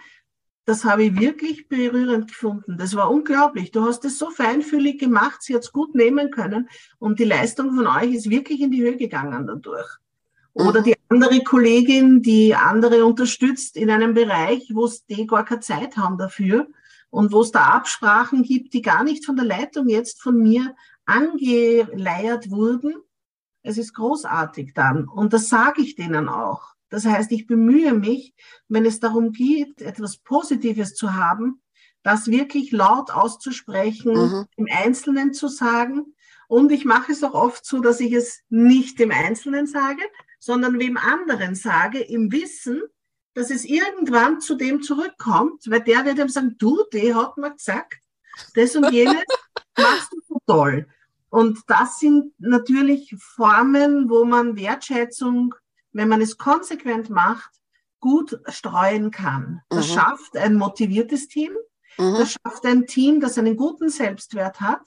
Das 0.66 0.84
habe 0.84 1.04
ich 1.04 1.18
wirklich 1.18 1.68
berührend 1.68 2.28
gefunden. 2.28 2.78
Das 2.78 2.94
war 2.94 3.10
unglaublich. 3.10 3.70
Du 3.70 3.84
hast 3.84 4.04
es 4.04 4.18
so 4.18 4.30
feinfühlig 4.30 4.98
gemacht, 4.98 5.42
sie 5.42 5.54
hat 5.54 5.62
es 5.62 5.72
gut 5.72 5.94
nehmen 5.94 6.30
können 6.30 6.68
und 6.98 7.18
die 7.18 7.24
Leistung 7.24 7.74
von 7.74 7.86
euch 7.86 8.14
ist 8.14 8.30
wirklich 8.30 8.60
in 8.60 8.70
die 8.70 8.82
Höhe 8.82 8.96
gegangen 8.96 9.46
dadurch. 9.46 9.98
Oder 10.54 10.80
mhm. 10.80 10.84
die 10.84 10.96
andere 11.08 11.42
Kollegin, 11.42 12.22
die 12.22 12.54
andere 12.54 13.04
unterstützt 13.04 13.76
in 13.76 13.90
einem 13.90 14.14
Bereich, 14.14 14.70
wo 14.72 14.86
es 14.86 15.04
die 15.04 15.26
gar 15.26 15.44
keine 15.44 15.60
Zeit 15.60 15.96
haben 15.96 16.16
dafür 16.16 16.68
und 17.10 17.32
wo 17.32 17.42
es 17.42 17.50
da 17.50 17.66
Absprachen 17.66 18.42
gibt, 18.42 18.72
die 18.72 18.82
gar 18.82 19.04
nicht 19.04 19.26
von 19.26 19.36
der 19.36 19.44
Leitung 19.44 19.88
jetzt 19.88 20.22
von 20.22 20.40
mir 20.40 20.74
angeleiert 21.04 22.50
wurden. 22.50 22.94
Es 23.62 23.78
ist 23.78 23.94
großartig 23.94 24.74
dann 24.74 25.08
und 25.08 25.32
das 25.32 25.48
sage 25.48 25.82
ich 25.82 25.96
denen 25.96 26.28
auch. 26.28 26.74
Das 26.88 27.04
heißt, 27.04 27.32
ich 27.32 27.46
bemühe 27.46 27.92
mich, 27.92 28.34
wenn 28.68 28.86
es 28.86 29.00
darum 29.00 29.32
geht, 29.32 29.82
etwas 29.82 30.18
Positives 30.18 30.94
zu 30.94 31.14
haben, 31.14 31.60
das 32.04 32.28
wirklich 32.28 32.70
laut 32.70 33.10
auszusprechen, 33.10 34.12
mhm. 34.12 34.46
im 34.56 34.68
Einzelnen 34.70 35.32
zu 35.32 35.48
sagen. 35.48 36.14
Und 36.46 36.70
ich 36.70 36.84
mache 36.84 37.10
es 37.10 37.24
auch 37.24 37.34
oft 37.34 37.64
so, 37.64 37.80
dass 37.80 37.98
ich 37.98 38.12
es 38.12 38.42
nicht 38.48 39.00
dem 39.00 39.10
Einzelnen 39.10 39.66
sage, 39.66 40.02
sondern 40.44 40.78
wem 40.78 40.96
anderen 40.96 41.54
sage, 41.54 42.00
im 42.00 42.30
Wissen, 42.32 42.82
dass 43.34 43.50
es 43.50 43.64
irgendwann 43.64 44.40
zu 44.40 44.54
dem 44.54 44.82
zurückkommt, 44.82 45.68
weil 45.68 45.80
der 45.80 46.04
wird 46.04 46.18
ihm 46.18 46.28
sagen, 46.28 46.56
du, 46.58 46.84
der 46.92 47.16
hat 47.16 47.36
mir 47.36 47.52
gesagt, 47.52 47.94
das 48.54 48.76
und 48.76 48.90
jenes 48.92 49.24
machst 49.78 50.12
du 50.12 50.20
so 50.28 50.38
toll. 50.46 50.86
Und 51.30 51.58
das 51.66 51.98
sind 51.98 52.32
natürlich 52.38 53.14
Formen, 53.18 54.08
wo 54.08 54.24
man 54.24 54.56
Wertschätzung 54.56 55.54
wenn 55.94 56.08
man 56.08 56.20
es 56.20 56.36
konsequent 56.36 57.08
macht, 57.08 57.50
gut 58.00 58.38
streuen 58.48 59.10
kann. 59.10 59.62
Das 59.70 59.88
mhm. 59.88 59.92
schafft 59.94 60.36
ein 60.36 60.56
motiviertes 60.56 61.28
Team. 61.28 61.52
Mhm. 61.96 62.16
Das 62.18 62.32
schafft 62.32 62.66
ein 62.66 62.86
Team, 62.86 63.20
das 63.20 63.38
einen 63.38 63.56
guten 63.56 63.88
Selbstwert 63.88 64.60
hat 64.60 64.82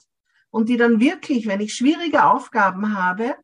und 0.50 0.68
die 0.68 0.76
dann 0.76 1.00
wirklich, 1.00 1.46
wenn 1.48 1.60
ich 1.60 1.74
schwierige 1.74 2.24
Aufgaben 2.24 2.94
habe, 2.94 3.34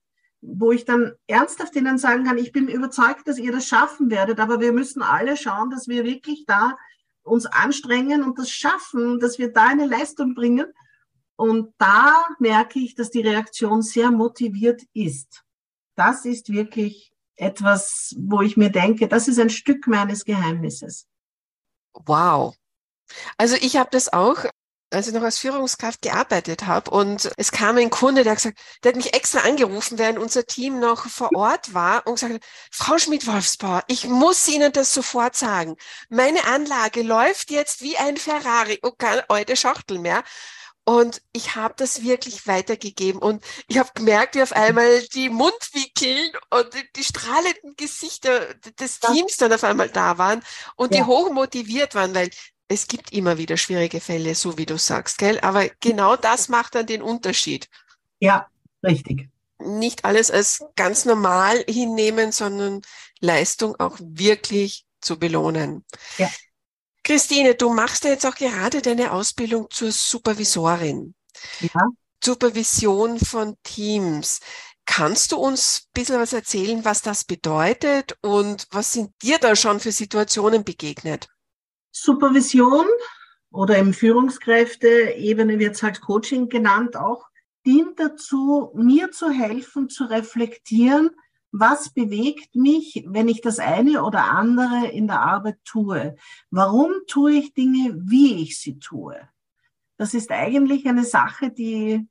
wo 0.47 0.73
ich 0.73 0.85
dann 0.85 1.13
ernsthaft 1.27 1.75
ihnen 1.77 1.99
sagen 1.99 2.25
kann, 2.25 2.39
ich 2.39 2.53
bin 2.53 2.69
überzeugt, 2.69 3.27
dass 3.27 3.39
ihr 3.39 3.53
das 3.53 3.67
schaffen 3.67 4.11
werdet, 4.11 4.41
aber 4.41 4.61
wir 4.61 4.73
müssen 4.73 5.03
alle 5.03 5.37
schauen, 5.37 5.71
dass 5.71 5.89
wir 5.89 6.05
wirklich 6.05 6.45
da 6.47 6.77
uns 7.23 7.47
anstrengen 7.47 8.23
und 8.23 8.39
das 8.39 8.51
schaffen, 8.51 9.19
dass 9.19 9.39
wir 9.39 9.53
da 9.53 9.69
eine 9.69 9.87
Leistung 9.87 10.35
bringen. 10.35 10.67
Und 11.37 11.75
da 11.79 12.27
merke 12.39 12.79
ich, 12.79 12.95
dass 12.95 13.11
die 13.11 13.23
Reaktion 13.23 13.83
sehr 13.83 14.11
motiviert 14.11 14.83
ist. 14.93 15.43
Das 15.97 16.25
ist 16.25 16.51
wirklich 16.51 17.13
etwas, 17.37 18.15
wo 18.19 18.43
ich 18.43 18.57
mir 18.57 18.71
denke, 18.71 19.09
das 19.09 19.27
ist 19.27 19.41
ein 19.41 19.51
Stück 19.51 19.87
meines 19.87 20.25
Geheimnisses. 20.25 21.09
Wow. 22.07 22.55
Also 23.37 23.57
ich 23.57 23.77
habe 23.77 23.91
das 23.91 24.13
auch, 24.13 24.45
als 24.91 25.09
ich 25.09 25.15
noch 25.15 25.23
als 25.23 25.39
Führungskraft 25.39 26.03
gearbeitet 26.03 26.67
habe 26.67 26.91
und 26.91 27.31
es 27.37 27.51
kam 27.51 27.77
ein 27.77 27.91
Kunde, 27.91 28.23
der 28.23 28.33
hat 28.33 28.39
gesagt, 28.39 28.59
der 28.83 28.91
hat 28.91 28.97
mich 28.97 29.15
extra 29.15 29.41
angerufen, 29.41 29.99
während 29.99 30.19
unser 30.19 30.47
Team 30.47 30.79
noch 30.79 31.07
vor 31.09 31.31
Ort 31.35 31.75
war 31.75 32.07
und 32.07 32.15
gesagt, 32.15 32.45
Frau 32.71 32.99
Schmidt-Wolfsbauer, 32.99 33.83
ich 33.89 34.07
muss 34.07 34.47
Ihnen 34.49 34.73
das 34.73 34.95
sofort 34.95 35.37
sagen. 35.37 35.77
Meine 36.09 36.45
Anlage 36.47 37.03
läuft 37.03 37.51
jetzt 37.51 37.83
wie 37.83 37.97
ein 37.97 38.17
Ferrari 38.17 38.79
und 38.83 38.99
keine 38.99 39.29
alte 39.29 39.57
Schachtel 39.57 39.99
mehr. 39.99 40.23
Und 40.87 41.23
ich 41.33 41.57
habe 41.57 41.73
das 41.79 42.03
wirklich 42.03 42.47
weitergegeben 42.47 43.21
und 43.23 43.43
ich 43.69 43.79
habe 43.79 43.89
gemerkt, 43.95 44.35
wie 44.35 44.43
auf 44.43 44.53
einmal 44.53 45.01
die 45.15 45.31
Mundwickeln 45.31 46.31
und 46.51 46.75
die, 46.75 46.93
die 46.95 47.05
strahlenden 47.05 47.75
Gesichter 47.77 48.53
des 48.79 49.01
Teams 49.01 49.39
dann 49.39 49.55
auf 49.55 49.65
einmal 49.65 49.89
da 49.89 50.19
waren 50.19 50.43
und 50.77 50.95
ja. 50.95 51.01
die 51.01 51.07
hoch 51.07 51.31
motiviert 51.31 51.95
waren, 51.95 52.15
weil 52.15 52.29
es 52.69 52.87
gibt 52.89 53.13
immer 53.13 53.39
wieder 53.39 53.57
schwierige 53.57 54.01
Fälle, 54.01 54.35
so 54.35 54.57
wie 54.59 54.67
du 54.67 54.79
sagst, 54.79 55.19
gell? 55.19 55.39
Aber 55.41 55.69
genau 55.81 56.17
das 56.17 56.49
macht 56.49 56.75
dann 56.75 56.87
den 56.87 57.03
Unterschied. 57.03 57.69
Ja, 58.21 58.49
richtig. 58.83 59.29
Nicht 59.59 60.05
alles 60.05 60.31
als 60.31 60.65
ganz 60.77 61.05
normal 61.05 61.65
hinnehmen, 61.69 62.33
sondern 62.33 62.83
Leistung 63.21 63.79
auch 63.79 63.99
wirklich 64.01 64.85
zu 65.01 65.19
belohnen. 65.19 65.85
Ja. 66.19 66.31
Christine, 67.03 67.55
du 67.55 67.73
machst 67.73 68.05
ja 68.05 68.11
jetzt 68.11 68.25
auch 68.27 68.35
gerade 68.35 68.81
deine 68.81 69.13
Ausbildung 69.13 69.69
zur 69.71 69.93
Supervisorin. 69.93 71.15
Ja. 71.61 71.89
Supervision 72.23 73.19
von 73.19 73.57
Teams. 73.63 74.41
Kannst 74.87 75.33
du 75.33 75.37
uns 75.37 75.83
ein 75.85 75.91
bisschen 75.93 76.19
was 76.19 76.33
erzählen, 76.33 76.85
was 76.85 77.03
das 77.03 77.25
bedeutet 77.25 78.17
und 78.23 78.67
was 78.71 78.93
sind 78.93 79.13
dir 79.23 79.39
da 79.39 79.55
schon 79.55 79.81
für 79.81 79.93
Situationen 79.93 80.65
begegnet? 80.65 81.29
Supervision 81.97 82.87
oder 83.51 83.79
im 83.79 83.95
Führungskräfte-Ebene 83.95 85.59
wird 85.59 85.77
es 85.77 85.83
halt 85.83 86.01
Coaching 86.01 86.49
genannt 86.49 86.97
auch, 86.97 87.29
dient 87.65 88.01
dazu, 88.01 88.73
mir 88.75 89.13
zu 89.13 89.31
helfen, 89.31 89.89
zu 89.89 90.05
reflektieren, 90.05 91.11
was 91.53 91.91
bewegt 91.91 92.57
mich, 92.57 93.05
wenn 93.07 93.29
ich 93.29 93.41
das 93.41 93.61
eine 93.61 94.03
oder 94.03 94.25
andere 94.25 94.89
in 94.89 95.07
der 95.07 95.21
Arbeit 95.21 95.59
tue? 95.65 96.17
Warum 96.51 96.93
tue 97.07 97.35
ich 97.35 97.55
Dinge, 97.55 97.97
wie 97.97 98.43
ich 98.43 98.59
sie 98.59 98.81
tue? 98.81 99.17
Das 99.97 100.15
ist 100.15 100.33
eigentlich 100.33 100.87
eine 100.89 101.05
Sache, 101.05 101.51
die 101.51 102.09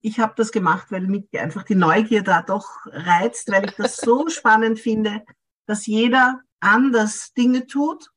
ich 0.00 0.20
habe 0.20 0.34
das 0.36 0.52
gemacht, 0.52 0.88
weil 0.90 1.06
mich 1.06 1.24
einfach 1.32 1.62
die 1.62 1.76
Neugier 1.76 2.22
da 2.22 2.42
doch 2.42 2.68
reizt, 2.86 3.50
weil 3.50 3.64
ich 3.64 3.76
das 3.76 3.96
so 3.96 4.28
spannend 4.28 4.78
finde, 4.78 5.24
dass 5.66 5.86
jeder 5.86 6.40
anders 6.60 7.32
Dinge 7.32 7.66
tut. 7.66 8.10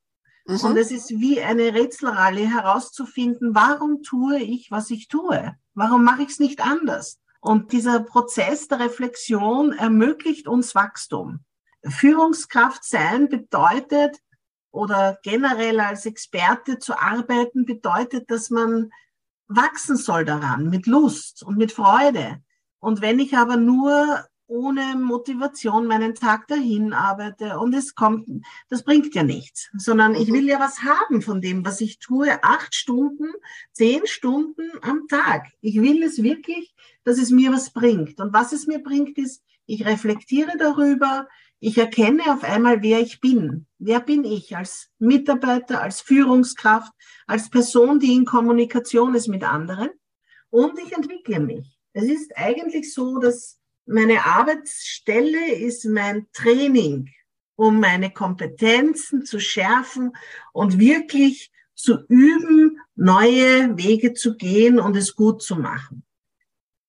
Mhm. 0.48 0.60
Und 0.62 0.78
es 0.78 0.92
ist 0.92 1.10
wie 1.10 1.42
eine 1.42 1.74
Rätselralle 1.74 2.50
herauszufinden, 2.50 3.54
warum 3.54 4.02
tue 4.02 4.40
ich, 4.40 4.72
was 4.72 4.90
ich 4.90 5.08
tue? 5.08 5.56
Warum 5.74 6.04
mache 6.04 6.24
ich 6.24 6.30
es 6.30 6.40
nicht 6.40 6.62
anders? 6.62 7.20
Und 7.42 7.72
dieser 7.72 8.00
Prozess 8.00 8.68
der 8.68 8.80
Reflexion 8.80 9.74
ermöglicht 9.74 10.48
uns 10.48 10.74
Wachstum. 10.74 11.42
Führungskraft 11.86 12.84
sein 12.84 13.30
bedeutet 13.30 14.18
oder 14.72 15.20
generell 15.24 15.80
als 15.80 16.06
Experte 16.06 16.80
zu 16.80 16.98
arbeiten 17.00 17.66
bedeutet, 17.66 18.30
dass 18.32 18.50
man 18.50 18.92
wachsen 19.48 19.96
soll 19.96 20.26
daran 20.26 20.70
mit 20.70 20.88
Lust 20.88 21.44
und 21.44 21.58
mit 21.58 21.72
Freude. 21.72 22.42
Und 22.80 23.02
wenn 23.02 23.20
ich 23.20 23.38
aber 23.38 23.58
nur 23.58 24.26
ohne 24.48 24.96
Motivation 24.96 25.88
meinen 25.88 26.16
Tag 26.16 26.48
dahin 26.48 26.94
arbeite 26.94 27.60
und 27.60 27.74
es 27.74 27.96
kommt, 27.96 28.28
das 28.70 28.84
bringt 28.84 29.14
ja 29.14 29.24
nichts, 29.24 29.70
sondern 29.78 30.16
ich 30.16 30.32
will 30.32 30.48
ja 30.48 30.60
was 30.60 30.84
haben 30.84 31.22
von 31.22 31.42
dem, 31.42 31.66
was 31.66 31.82
ich 31.82 32.00
tue, 32.00 32.44
acht 32.44 32.74
Stunden, 32.74 33.34
zehn 33.74 34.08
Stunden 34.08 34.70
am 34.82 35.08
Tag. 35.08 35.48
Ich 35.62 35.82
will 35.82 36.02
es 36.04 36.24
wirklich, 36.24 36.74
dass 37.04 37.18
es 37.18 37.30
mir 37.30 37.52
was 37.52 37.72
bringt. 37.72 38.20
Und 38.20 38.34
was 38.34 38.54
es 38.54 38.68
mir 38.68 38.80
bringt, 38.80 39.18
ist, 39.18 39.44
ich 39.66 39.86
reflektiere 39.86 40.58
darüber, 40.58 41.28
ich 41.60 41.78
erkenne 41.78 42.32
auf 42.32 42.44
einmal, 42.44 42.84
wer 42.84 43.02
ich 43.02 43.20
bin. 43.20 43.66
Wer 43.80 44.00
bin 44.00 44.24
ich 44.24 44.56
als 44.56 44.90
Mitarbeiter, 45.00 45.82
als 45.82 46.02
Führungskraft, 46.02 46.92
als 47.26 47.50
Person, 47.50 48.00
die 48.00 48.14
in 48.14 48.26
Kommunikation 48.26 49.16
ist 49.16 49.28
mit 49.28 49.44
anderen? 49.44 49.90
Und 50.50 50.80
ich 50.80 50.94
entwickle 50.94 51.40
mich. 51.40 51.78
Es 51.94 52.06
ist 52.06 52.38
eigentlich 52.38 52.94
so, 52.94 53.18
dass 53.18 53.60
meine 53.88 54.26
Arbeitsstelle 54.26 55.54
ist 55.54 55.86
mein 55.86 56.28
Training, 56.34 57.10
um 57.56 57.80
meine 57.80 58.12
Kompetenzen 58.12 59.26
zu 59.26 59.40
schärfen 59.40 60.12
und 60.54 60.80
wirklich 60.80 61.52
zu 61.74 62.00
üben, 62.08 62.80
neue 62.96 63.78
Wege 63.78 64.14
zu 64.14 64.36
gehen 64.36 64.80
und 64.80 64.96
es 64.96 65.16
gut 65.16 65.42
zu 65.42 65.56
machen. 65.56 66.04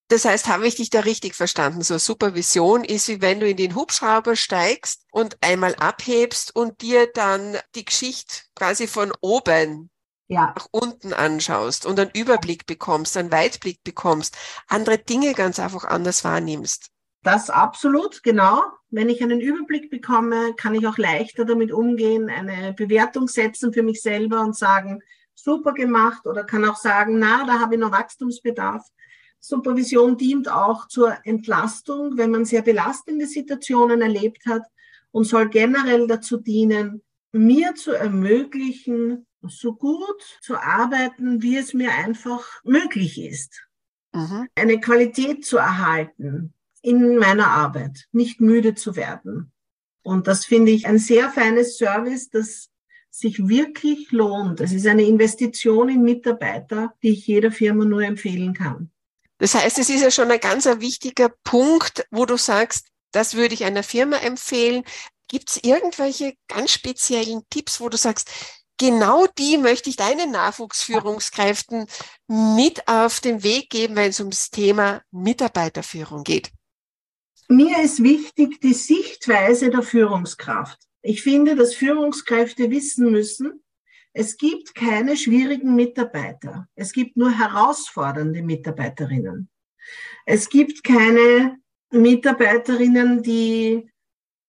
Das 0.09 0.25
heißt, 0.25 0.49
habe 0.49 0.67
ich 0.67 0.77
dich 0.77 0.89
da 0.89 1.01
richtig 1.01 1.35
verstanden? 1.35 1.83
So 1.83 1.99
Supervision 1.99 2.83
ist 2.83 3.09
wie 3.09 3.21
wenn 3.21 3.41
du 3.41 3.49
in 3.49 3.59
den 3.59 3.75
Hubschrauber 3.75 4.37
steigst 4.37 5.05
und 5.13 5.37
einmal 5.43 5.75
abhebst 5.75 6.57
und 6.57 6.81
dir 6.81 7.07
dann 7.13 7.59
die 7.75 7.85
Geschichte 7.85 8.45
quasi 8.55 8.87
von 8.87 9.13
oben 9.21 9.91
ja. 10.29 10.53
nach 10.55 10.69
unten 10.71 11.13
anschaust 11.13 11.87
und 11.87 11.99
einen 11.99 12.11
Überblick 12.15 12.67
bekommst, 12.67 13.17
einen 13.17 13.33
Weitblick 13.33 13.83
bekommst, 13.83 14.37
andere 14.69 14.99
Dinge 14.99 15.33
ganz 15.35 15.59
einfach 15.59 15.85
anders 15.85 16.25
wahrnimmst. 16.25 16.91
Das 17.23 17.51
absolut, 17.51 18.23
genau. 18.23 18.63
Wenn 18.91 19.09
ich 19.09 19.23
einen 19.23 19.41
Überblick 19.41 19.91
bekomme, 19.91 20.55
kann 20.57 20.75
ich 20.75 20.87
auch 20.87 20.99
leichter 20.99 21.45
damit 21.45 21.73
umgehen, 21.73 22.31
eine 22.31 22.73
Bewertung 22.73 23.29
setzen 23.29 23.73
für 23.73 23.83
mich 23.83 24.01
selber 24.01 24.41
und 24.41 24.57
sagen, 24.57 25.03
super 25.35 25.73
gemacht 25.73 26.27
oder 26.27 26.45
kann 26.45 26.65
auch 26.65 26.77
sagen, 26.77 27.19
na, 27.19 27.45
da 27.45 27.61
habe 27.61 27.75
ich 27.75 27.81
noch 27.81 27.93
Wachstumsbedarf. 27.93 28.83
Supervision 29.41 30.17
dient 30.17 30.51
auch 30.51 30.89
zur 30.89 31.17
Entlastung, 31.25 32.17
wenn 32.17 32.31
man 32.31 32.45
sehr 32.45 32.63
belastende 32.63 33.27
Situationen 33.27 34.01
erlebt 34.03 34.47
hat 34.47 34.63
und 35.11 35.25
soll 35.25 35.49
generell 35.49 36.07
dazu 36.07 36.39
dienen, 36.39 37.03
mir 37.33 37.75
zu 37.75 37.93
ermöglichen, 37.93 39.27
so 39.43 39.75
gut 39.75 40.23
zu 40.41 40.57
arbeiten, 40.57 41.43
wie 41.43 41.57
es 41.57 41.75
mir 41.75 41.93
einfach 41.93 42.45
möglich 42.65 43.21
ist. 43.21 43.63
Mhm. 44.13 44.49
Eine 44.55 44.81
Qualität 44.81 45.45
zu 45.45 45.59
erhalten 45.59 46.55
in 46.83 47.17
meiner 47.17 47.49
Arbeit, 47.49 48.07
nicht 48.13 48.41
müde 48.41 48.75
zu 48.75 48.97
werden. 48.97 49.53
Und 50.03 50.27
das 50.27 50.45
finde 50.45 50.73
ich 50.73 50.87
ein 50.87 50.99
sehr 50.99 51.31
feines 51.31 51.77
Service, 51.77 52.31
das 52.31 52.71
sich 53.11 53.49
wirklich 53.49 54.11
lohnt. 54.13 54.61
Es 54.61 54.73
ist 54.73 54.87
eine 54.87 55.03
Investition 55.03 55.89
in 55.89 56.03
Mitarbeiter, 56.03 56.95
die 57.03 57.11
ich 57.11 57.27
jeder 57.27 57.51
Firma 57.51 57.85
nur 57.85 58.03
empfehlen 58.03 58.55
kann. 58.55 58.91
Das 59.39 59.55
heißt, 59.55 59.79
es 59.79 59.89
ist 59.89 60.03
ja 60.03 60.11
schon 60.11 60.31
ein 60.31 60.41
ganz 60.41 60.67
ein 60.67 60.81
wichtiger 60.81 61.31
Punkt, 61.45 62.07
wo 62.11 62.27
du 62.27 62.37
sagst, 62.37 62.89
das 63.13 63.35
würde 63.35 63.55
ich 63.55 63.65
einer 63.65 63.83
Firma 63.83 64.17
empfehlen. 64.19 64.85
Gibt 65.29 65.51
es 65.51 65.61
irgendwelche 65.63 66.35
ganz 66.49 66.73
speziellen 66.73 67.43
Tipps, 67.51 67.81
wo 67.81 67.89
du 67.89 67.97
sagst, 67.97 68.31
genau 68.79 69.27
die 69.39 69.59
möchte 69.59 69.91
ich 69.91 69.97
deinen 69.97 70.31
Nachwuchsführungskräften 70.31 71.87
mit 72.27 72.89
auf 72.89 73.21
den 73.21 73.43
Weg 73.43 73.71
geben, 73.71 73.97
wenn 73.97 74.11
es 74.11 74.21
ums 74.21 74.51
Thema 74.51 75.03
Mitarbeiterführung 75.11 76.25
geht? 76.25 76.51
Mir 77.49 77.83
ist 77.83 78.03
wichtig 78.03 78.61
die 78.61 78.75
Sichtweise 78.75 79.71
der 79.71 79.83
Führungskraft. 79.83 80.79
Ich 81.03 81.23
finde, 81.23 81.57
dass 81.57 81.75
Führungskräfte 81.75 82.71
wissen 82.71 83.11
müssen, 83.11 83.63
es 84.13 84.37
gibt 84.37 84.75
keine 84.75 85.17
schwierigen 85.17 85.75
Mitarbeiter. 85.75 86.67
Es 86.75 86.93
gibt 86.93 87.17
nur 87.17 87.31
herausfordernde 87.31 88.43
Mitarbeiterinnen. 88.43 89.49
Es 90.27 90.49
gibt 90.49 90.83
keine 90.83 91.59
Mitarbeiterinnen, 91.91 93.23
die 93.23 93.91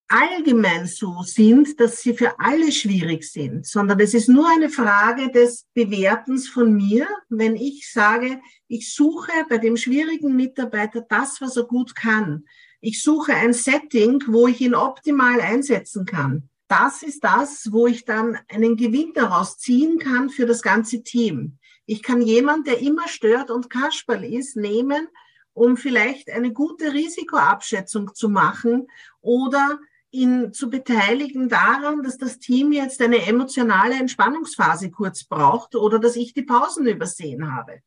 allgemein 0.09 0.87
so 0.87 1.21
sind, 1.23 1.79
dass 1.79 2.01
sie 2.01 2.13
für 2.13 2.39
alle 2.39 2.71
schwierig 2.71 3.23
sind, 3.23 3.65
sondern 3.65 3.99
es 3.99 4.13
ist 4.13 4.27
nur 4.27 4.49
eine 4.49 4.69
Frage 4.69 5.31
des 5.31 5.67
Bewertens 5.73 6.49
von 6.49 6.73
mir, 6.73 7.07
wenn 7.29 7.55
ich 7.55 7.91
sage, 7.91 8.41
ich 8.67 8.93
suche 8.93 9.31
bei 9.47 9.59
dem 9.59 9.77
schwierigen 9.77 10.35
Mitarbeiter 10.35 11.01
das, 11.07 11.39
was 11.41 11.57
er 11.57 11.63
gut 11.63 11.95
kann. 11.95 12.45
Ich 12.81 13.03
suche 13.03 13.33
ein 13.33 13.53
Setting, 13.53 14.23
wo 14.27 14.47
ich 14.47 14.61
ihn 14.61 14.73
optimal 14.73 15.41
einsetzen 15.41 16.05
kann. 16.05 16.49
Das 16.67 17.03
ist 17.03 17.23
das, 17.23 17.69
wo 17.71 17.87
ich 17.87 18.05
dann 18.05 18.37
einen 18.47 18.77
Gewinn 18.77 19.13
daraus 19.13 19.57
ziehen 19.57 19.99
kann 19.99 20.29
für 20.29 20.45
das 20.45 20.61
ganze 20.61 21.03
Team. 21.03 21.57
Ich 21.85 22.03
kann 22.03 22.21
jemand, 22.21 22.67
der 22.67 22.79
immer 22.79 23.07
stört 23.07 23.51
und 23.51 23.69
Kasperl 23.69 24.23
ist, 24.23 24.55
nehmen, 24.55 25.07
um 25.53 25.77
vielleicht 25.77 26.29
eine 26.29 26.53
gute 26.53 26.93
Risikoabschätzung 26.93 28.13
zu 28.13 28.29
machen 28.29 28.87
oder 29.21 29.79
ihn 30.11 30.53
zu 30.53 30.69
beteiligen 30.69 31.49
daran, 31.49 32.03
dass 32.03 32.17
das 32.17 32.39
Team 32.39 32.71
jetzt 32.71 33.01
eine 33.01 33.25
emotionale 33.25 33.95
Entspannungsphase 33.95 34.91
kurz 34.91 35.23
braucht 35.23 35.75
oder 35.75 35.99
dass 35.99 36.15
ich 36.15 36.33
die 36.33 36.43
Pausen 36.43 36.87
übersehen 36.87 37.55
habe. 37.55 37.81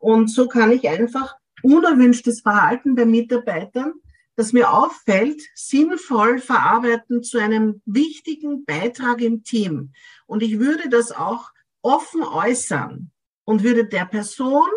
Und 0.00 0.28
so 0.30 0.48
kann 0.48 0.72
ich 0.72 0.88
einfach 0.88 1.36
unerwünschtes 1.62 2.40
Verhalten 2.40 2.94
bei 2.94 3.04
Mitarbeitern, 3.04 3.94
das 4.36 4.52
mir 4.52 4.72
auffällt, 4.72 5.42
sinnvoll 5.54 6.38
verarbeiten 6.38 7.22
zu 7.22 7.38
einem 7.38 7.82
wichtigen 7.84 8.64
Beitrag 8.64 9.20
im 9.20 9.42
Team. 9.42 9.92
Und 10.26 10.42
ich 10.42 10.60
würde 10.60 10.88
das 10.88 11.10
auch 11.10 11.50
offen 11.82 12.22
äußern 12.22 13.10
und 13.44 13.64
würde 13.64 13.86
der 13.86 14.04
Person 14.04 14.68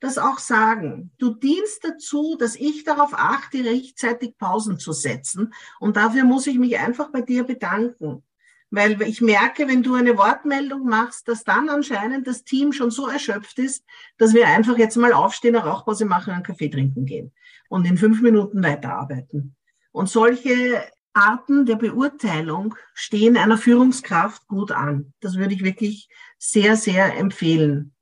das 0.00 0.18
auch 0.18 0.38
sagen. 0.38 1.10
Du 1.18 1.34
dienst 1.34 1.84
dazu, 1.84 2.36
dass 2.38 2.56
ich 2.56 2.84
darauf 2.84 3.14
achte, 3.14 3.64
rechtzeitig 3.64 4.36
Pausen 4.38 4.78
zu 4.78 4.92
setzen. 4.92 5.54
Und 5.80 5.96
dafür 5.96 6.24
muss 6.24 6.46
ich 6.46 6.58
mich 6.58 6.78
einfach 6.78 7.10
bei 7.10 7.22
dir 7.22 7.44
bedanken. 7.44 8.22
Weil 8.70 9.00
ich 9.02 9.20
merke, 9.20 9.68
wenn 9.68 9.82
du 9.82 9.94
eine 9.94 10.18
Wortmeldung 10.18 10.84
machst, 10.86 11.28
dass 11.28 11.44
dann 11.44 11.68
anscheinend 11.68 12.26
das 12.26 12.44
Team 12.44 12.72
schon 12.72 12.90
so 12.90 13.06
erschöpft 13.06 13.58
ist, 13.58 13.84
dass 14.18 14.34
wir 14.34 14.48
einfach 14.48 14.76
jetzt 14.76 14.96
mal 14.96 15.12
aufstehen, 15.12 15.54
eine 15.54 15.64
Rauchpause 15.64 16.04
machen, 16.04 16.32
einen 16.32 16.42
Kaffee 16.42 16.68
trinken 16.68 17.06
gehen 17.06 17.32
und 17.68 17.86
in 17.86 17.96
fünf 17.96 18.20
Minuten 18.20 18.62
weiterarbeiten. 18.62 19.54
Und 19.92 20.08
solche 20.08 20.82
Arten 21.14 21.64
der 21.64 21.76
Beurteilung 21.76 22.74
stehen 22.92 23.36
einer 23.38 23.56
Führungskraft 23.56 24.46
gut 24.48 24.72
an. 24.72 25.14
Das 25.20 25.36
würde 25.36 25.54
ich 25.54 25.64
wirklich 25.64 26.08
sehr, 26.38 26.76
sehr 26.76 27.16
empfehlen. 27.16 27.94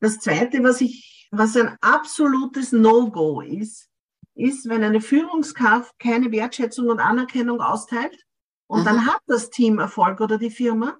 Das 0.00 0.18
Zweite, 0.18 0.64
was 0.64 0.80
ich 0.80 1.15
was 1.30 1.56
ein 1.56 1.76
absolutes 1.80 2.72
No-Go 2.72 3.40
ist, 3.40 3.88
ist, 4.34 4.68
wenn 4.68 4.84
eine 4.84 5.00
Führungskraft 5.00 5.98
keine 5.98 6.30
Wertschätzung 6.30 6.88
und 6.88 7.00
Anerkennung 7.00 7.60
austeilt 7.60 8.24
und 8.66 8.80
mhm. 8.80 8.84
dann 8.84 9.06
hat 9.06 9.20
das 9.26 9.50
Team 9.50 9.78
Erfolg 9.78 10.20
oder 10.20 10.38
die 10.38 10.50
Firma 10.50 10.98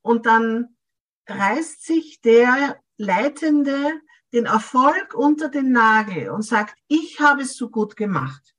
und 0.00 0.26
dann 0.26 0.76
reißt 1.26 1.84
sich 1.84 2.20
der 2.20 2.80
Leitende 2.96 4.00
den 4.32 4.46
Erfolg 4.46 5.14
unter 5.14 5.48
den 5.48 5.72
Nagel 5.72 6.30
und 6.30 6.42
sagt, 6.42 6.76
ich 6.86 7.20
habe 7.20 7.42
es 7.42 7.56
so 7.56 7.70
gut 7.70 7.96
gemacht. 7.96 8.54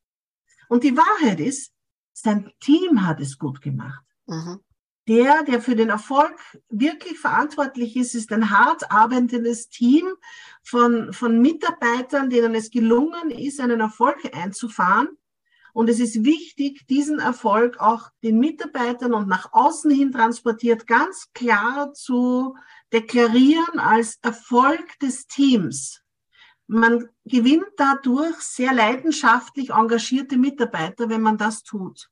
Und 0.67 0.83
die 0.83 0.97
Wahrheit 0.97 1.39
ist, 1.39 1.73
sein 2.13 2.51
Team 2.59 3.05
hat 3.05 3.19
es 3.19 3.37
gut 3.37 3.61
gemacht. 3.61 4.03
Mhm. 4.25 4.59
Der, 5.09 5.43
der 5.43 5.59
für 5.59 5.75
den 5.75 5.89
Erfolg 5.89 6.39
wirklich 6.69 7.19
verantwortlich 7.19 7.97
ist, 7.97 8.13
ist 8.13 8.31
ein 8.31 8.51
hart 8.51 8.91
arbeitendes 8.91 9.67
Team 9.67 10.07
von, 10.61 11.11
von 11.13 11.41
Mitarbeitern, 11.41 12.29
denen 12.29 12.53
es 12.53 12.69
gelungen 12.69 13.31
ist, 13.31 13.59
einen 13.59 13.79
Erfolg 13.79 14.17
einzufahren. 14.33 15.09
Und 15.73 15.89
es 15.89 15.99
ist 15.99 16.23
wichtig, 16.23 16.85
diesen 16.87 17.19
Erfolg 17.19 17.79
auch 17.79 18.09
den 18.23 18.39
Mitarbeitern 18.39 19.13
und 19.13 19.27
nach 19.27 19.51
außen 19.51 19.89
hin 19.89 20.11
transportiert 20.11 20.85
ganz 20.85 21.29
klar 21.33 21.91
zu 21.93 22.55
deklarieren 22.93 23.79
als 23.79 24.19
Erfolg 24.21 24.99
des 24.99 25.25
Teams. 25.25 26.03
Man 26.67 27.09
gewinnt 27.25 27.65
dadurch 27.77 28.35
sehr 28.41 28.73
leidenschaftlich 28.73 29.71
engagierte 29.71 30.37
Mitarbeiter, 30.37 31.09
wenn 31.09 31.21
man 31.21 31.37
das 31.37 31.63
tut. 31.63 32.11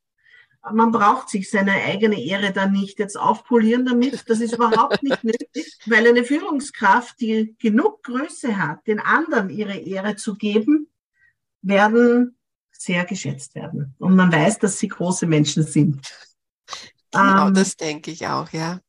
Man 0.71 0.91
braucht 0.91 1.29
sich 1.29 1.49
seine 1.49 1.73
eigene 1.73 2.21
Ehre 2.21 2.51
dann 2.51 2.71
nicht 2.71 2.99
jetzt 2.99 3.17
aufpolieren 3.17 3.85
damit. 3.85 4.23
Das 4.27 4.39
ist 4.39 4.53
überhaupt 4.53 5.01
nicht 5.03 5.23
nötig, 5.23 5.77
weil 5.85 6.07
eine 6.07 6.23
Führungskraft, 6.23 7.19
die 7.19 7.55
genug 7.59 8.03
Größe 8.03 8.57
hat, 8.57 8.85
den 8.87 8.99
anderen 8.99 9.49
ihre 9.49 9.77
Ehre 9.77 10.15
zu 10.15 10.35
geben, 10.35 10.89
werden 11.61 12.37
sehr 12.71 13.05
geschätzt 13.05 13.55
werden. 13.55 13.95
Und 13.99 14.15
man 14.15 14.31
weiß, 14.31 14.59
dass 14.59 14.79
sie 14.79 14.87
große 14.87 15.25
Menschen 15.25 15.63
sind. 15.63 16.13
Genau, 17.11 17.47
ähm, 17.47 17.53
das 17.53 17.75
denke 17.75 18.11
ich 18.11 18.27
auch, 18.27 18.49
ja. 18.51 18.79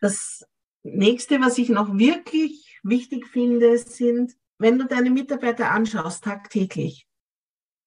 Das 0.00 0.44
nächste, 0.82 1.40
was 1.40 1.58
ich 1.58 1.68
noch 1.68 1.96
wirklich 1.96 2.78
wichtig 2.82 3.26
finde, 3.26 3.78
sind, 3.78 4.34
wenn 4.58 4.78
du 4.78 4.86
deine 4.86 5.10
Mitarbeiter 5.10 5.70
anschaust, 5.70 6.24
tagtäglich, 6.24 7.06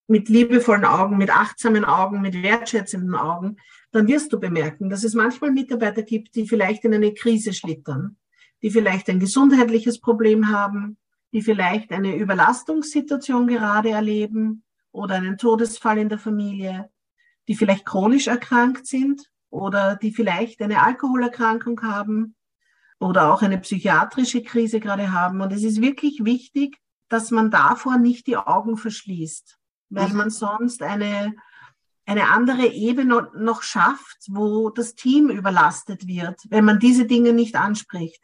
mit 0.09 0.27
liebevollen 0.27 0.85
Augen, 0.85 1.17
mit 1.17 1.29
achtsamen 1.29 1.85
Augen, 1.85 2.21
mit 2.21 2.41
wertschätzenden 2.41 3.15
Augen, 3.15 3.57
dann 3.91 4.07
wirst 4.07 4.33
du 4.33 4.39
bemerken, 4.39 4.89
dass 4.89 5.03
es 5.03 5.13
manchmal 5.13 5.51
Mitarbeiter 5.51 6.03
gibt, 6.03 6.35
die 6.35 6.47
vielleicht 6.47 6.83
in 6.83 6.93
eine 6.93 7.13
Krise 7.13 7.53
schlittern, 7.53 8.17
die 8.61 8.71
vielleicht 8.71 9.09
ein 9.09 9.19
gesundheitliches 9.19 9.99
Problem 9.99 10.49
haben, 10.49 10.97
die 11.31 11.41
vielleicht 11.41 11.91
eine 11.91 12.15
Überlastungssituation 12.15 13.47
gerade 13.47 13.91
erleben, 13.91 14.63
oder 14.91 15.15
einen 15.15 15.37
Todesfall 15.37 15.97
in 15.97 16.09
der 16.09 16.19
Familie, 16.19 16.89
die 17.47 17.55
vielleicht 17.55 17.85
chronisch 17.85 18.27
erkrankt 18.27 18.87
sind 18.87 19.29
oder 19.49 19.95
die 19.95 20.11
vielleicht 20.11 20.61
eine 20.61 20.81
Alkoholerkrankung 20.81 21.81
haben 21.81 22.35
oder 22.99 23.33
auch 23.33 23.41
eine 23.41 23.59
psychiatrische 23.59 24.43
Krise 24.43 24.79
gerade 24.79 25.11
haben. 25.11 25.41
Und 25.41 25.53
es 25.53 25.63
ist 25.63 25.81
wirklich 25.81 26.23
wichtig, 26.23 26.77
dass 27.07 27.31
man 27.31 27.49
davor 27.49 27.97
nicht 27.97 28.27
die 28.27 28.37
Augen 28.37 28.77
verschließt, 28.77 29.58
weil 29.89 30.09
mhm. 30.09 30.17
man 30.17 30.29
sonst 30.29 30.81
eine, 30.81 31.35
eine 32.05 32.29
andere 32.29 32.67
Ebene 32.67 33.29
noch 33.35 33.63
schafft, 33.63 34.25
wo 34.27 34.69
das 34.69 34.95
Team 34.95 35.29
überlastet 35.29 36.07
wird, 36.07 36.39
wenn 36.49 36.65
man 36.65 36.79
diese 36.79 37.05
Dinge 37.05 37.33
nicht 37.33 37.55
anspricht. 37.55 38.23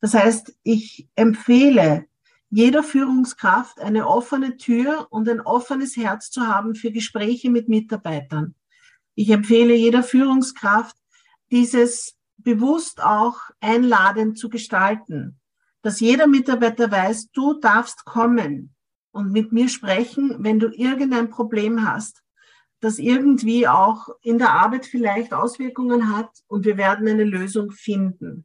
Das 0.00 0.14
heißt, 0.14 0.54
ich 0.62 1.08
empfehle 1.14 2.06
jeder 2.50 2.82
Führungskraft 2.82 3.80
eine 3.80 4.06
offene 4.06 4.56
Tür 4.56 5.08
und 5.10 5.28
ein 5.28 5.40
offenes 5.40 5.96
Herz 5.96 6.30
zu 6.30 6.46
haben 6.46 6.74
für 6.74 6.92
Gespräche 6.92 7.50
mit 7.50 7.68
Mitarbeitern. 7.68 8.54
Ich 9.16 9.30
empfehle 9.30 9.74
jeder 9.74 10.02
Führungskraft, 10.02 10.96
dieses 11.50 12.16
bewusst 12.36 13.02
auch 13.02 13.38
einladend 13.60 14.38
zu 14.38 14.48
gestalten, 14.48 15.40
dass 15.82 16.00
jeder 16.00 16.26
Mitarbeiter 16.26 16.90
weiß, 16.90 17.30
du 17.32 17.54
darfst 17.54 18.04
kommen 18.04 18.73
und 19.14 19.30
mit 19.30 19.52
mir 19.52 19.68
sprechen, 19.68 20.36
wenn 20.40 20.58
du 20.58 20.68
irgendein 20.68 21.30
Problem 21.30 21.88
hast, 21.88 22.24
das 22.80 22.98
irgendwie 22.98 23.68
auch 23.68 24.08
in 24.22 24.38
der 24.38 24.50
Arbeit 24.50 24.86
vielleicht 24.86 25.32
Auswirkungen 25.32 26.14
hat 26.14 26.30
und 26.48 26.64
wir 26.64 26.76
werden 26.76 27.06
eine 27.06 27.24
Lösung 27.24 27.70
finden. 27.70 28.44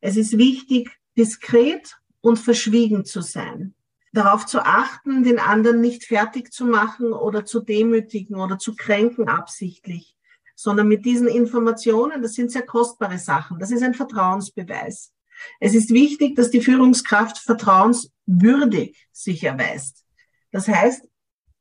Es 0.00 0.16
ist 0.16 0.36
wichtig, 0.36 0.90
diskret 1.16 1.96
und 2.20 2.38
verschwiegen 2.38 3.04
zu 3.04 3.22
sein. 3.22 3.74
Darauf 4.12 4.46
zu 4.46 4.64
achten, 4.64 5.22
den 5.22 5.38
anderen 5.38 5.80
nicht 5.80 6.04
fertig 6.04 6.52
zu 6.52 6.66
machen 6.66 7.12
oder 7.12 7.44
zu 7.44 7.60
demütigen 7.60 8.36
oder 8.36 8.58
zu 8.58 8.74
kränken 8.74 9.28
absichtlich, 9.28 10.16
sondern 10.56 10.88
mit 10.88 11.04
diesen 11.04 11.28
Informationen, 11.28 12.20
das 12.20 12.34
sind 12.34 12.50
sehr 12.50 12.66
kostbare 12.66 13.18
Sachen, 13.18 13.60
das 13.60 13.70
ist 13.70 13.82
ein 13.82 13.94
Vertrauensbeweis. 13.94 15.13
Es 15.60 15.74
ist 15.74 15.90
wichtig, 15.90 16.36
dass 16.36 16.50
die 16.50 16.60
Führungskraft 16.60 17.38
vertrauenswürdig 17.38 19.08
sich 19.12 19.42
erweist. 19.44 20.04
Das 20.50 20.68
heißt, 20.68 21.06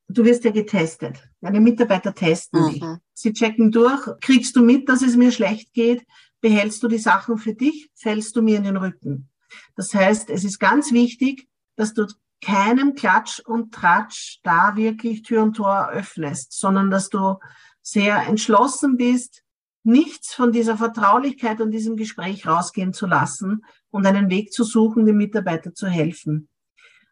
du 0.07 0.25
wirst 0.25 0.43
ja 0.43 0.51
getestet. 0.51 1.23
Deine 1.41 1.59
Mitarbeiter 1.59 2.13
testen 2.13 2.61
mhm. 2.61 2.69
dich. 2.69 2.83
Sie 3.13 3.33
checken 3.33 3.71
durch. 3.71 4.07
Kriegst 4.21 4.55
du 4.55 4.63
mit, 4.63 4.89
dass 4.89 5.01
es 5.01 5.15
mir 5.15 5.31
schlecht 5.31 5.73
geht? 5.73 6.05
Behältst 6.41 6.83
du 6.83 6.87
die 6.87 6.97
Sachen 6.97 7.37
für 7.37 7.53
dich? 7.53 7.89
Fällst 7.95 8.35
du 8.35 8.41
mir 8.41 8.57
in 8.57 8.63
den 8.63 8.77
Rücken? 8.77 9.29
Das 9.75 9.93
heißt, 9.93 10.29
es 10.29 10.43
ist 10.43 10.59
ganz 10.59 10.91
wichtig, 10.91 11.47
dass 11.75 11.93
du 11.93 12.07
keinem 12.43 12.95
Klatsch 12.95 13.39
und 13.39 13.73
Tratsch 13.73 14.39
da 14.43 14.75
wirklich 14.75 15.23
Tür 15.23 15.43
und 15.43 15.53
Tor 15.53 15.89
öffnest, 15.89 16.51
sondern 16.51 16.91
dass 16.91 17.09
du 17.09 17.37
sehr 17.81 18.27
entschlossen 18.27 18.97
bist, 18.97 19.43
nichts 19.83 20.33
von 20.33 20.51
dieser 20.51 20.77
Vertraulichkeit 20.77 21.61
und 21.61 21.71
diesem 21.71 21.97
Gespräch 21.97 22.47
rausgehen 22.47 22.93
zu 22.93 23.05
lassen 23.05 23.65
und 23.91 24.05
einen 24.05 24.29
Weg 24.29 24.53
zu 24.53 24.63
suchen, 24.63 25.05
dem 25.05 25.17
Mitarbeiter 25.17 25.73
zu 25.73 25.87
helfen. 25.87 26.47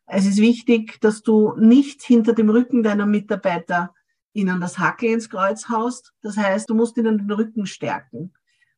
Es 0.06 0.26
ist 0.26 0.38
wichtig, 0.38 1.00
dass 1.02 1.22
du 1.22 1.54
nicht 1.58 2.02
hinter 2.02 2.34
dem 2.34 2.50
Rücken 2.50 2.84
deiner 2.84 3.06
Mitarbeiter 3.06 3.94
ihnen 4.34 4.60
das 4.60 4.78
Hackel 4.78 5.10
ins 5.10 5.30
Kreuz 5.30 5.70
haust. 5.70 6.14
Das 6.22 6.38
heißt, 6.38 6.70
du 6.70 6.76
musst 6.76 6.98
ihnen 6.98 7.18
den 7.18 7.32
Rücken 7.32 7.66
stärken. 7.66 8.34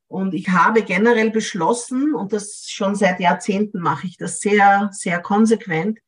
Und 0.08 0.34
ich 0.34 0.49
habe 0.49 0.84
generell 0.84 1.32
beschlossen, 1.32 2.13
und 2.13 2.34
das 2.34 2.67
schon 2.69 2.95
seit 2.95 3.19
Jahrzehnten 3.19 3.79
mache 3.79 4.06
ich 4.06 4.17
das 4.17 4.39
sehr, 4.39 4.89
sehr 4.91 5.19
konsequent, 5.19 5.99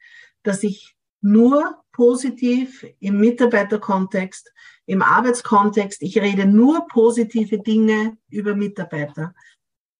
dass 0.43 0.61
ich 0.61 0.95
nur 1.21 1.75
positiv 1.91 2.85
im 2.99 3.19
Mitarbeiterkontext, 3.19 4.51
im 4.85 5.01
Arbeitskontext, 5.01 6.01
ich 6.01 6.17
rede 6.17 6.45
nur 6.45 6.87
positive 6.87 7.59
Dinge 7.59 8.17
über 8.29 8.55
Mitarbeiter. 8.55 9.33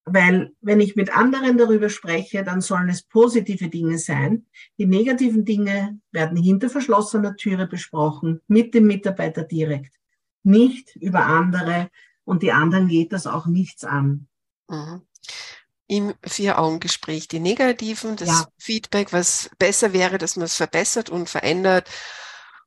Weil 0.08 0.54
wenn 0.62 0.80
ich 0.80 0.95
mit 0.95 1.15
anderen 1.15 1.58
darüber 1.58 1.89
spreche, 1.89 2.43
dann 2.43 2.62
sollen 2.62 2.89
es 2.89 3.02
positive 3.02 3.69
Dinge 3.69 3.98
sein. 3.98 4.45
Die 4.78 4.86
negativen 4.86 5.45
Dinge 5.45 6.00
werden 6.12 6.38
hinter 6.38 6.69
verschlossener 6.69 7.36
Türe 7.36 7.65
besprochen, 7.65 8.41
mit 8.48 8.76
dem 8.76 8.86
Mitarbeiter 8.86 9.43
direkt, 9.43 9.95
nicht 10.43 10.95
über 10.95 11.26
andere, 11.26 11.89
und 12.24 12.43
die 12.43 12.52
anderen 12.52 12.88
geht 12.88 13.13
das 13.13 13.28
auch 13.28 13.45
nichts 13.45 13.84
an. 13.84 14.28
Mhm. 14.67 15.02
Im 15.88 16.13
Vier-Augen-Gespräch 16.24 17.28
die 17.28 17.39
negativen, 17.39 18.15
das 18.15 18.28
ja. 18.28 18.48
Feedback, 18.58 19.13
was 19.13 19.52
besser 19.60 19.93
wäre, 19.93 20.17
dass 20.17 20.36
man 20.36 20.45
es 20.45 20.56
verbessert 20.56 21.12
und 21.12 21.30
verändert 21.30 21.88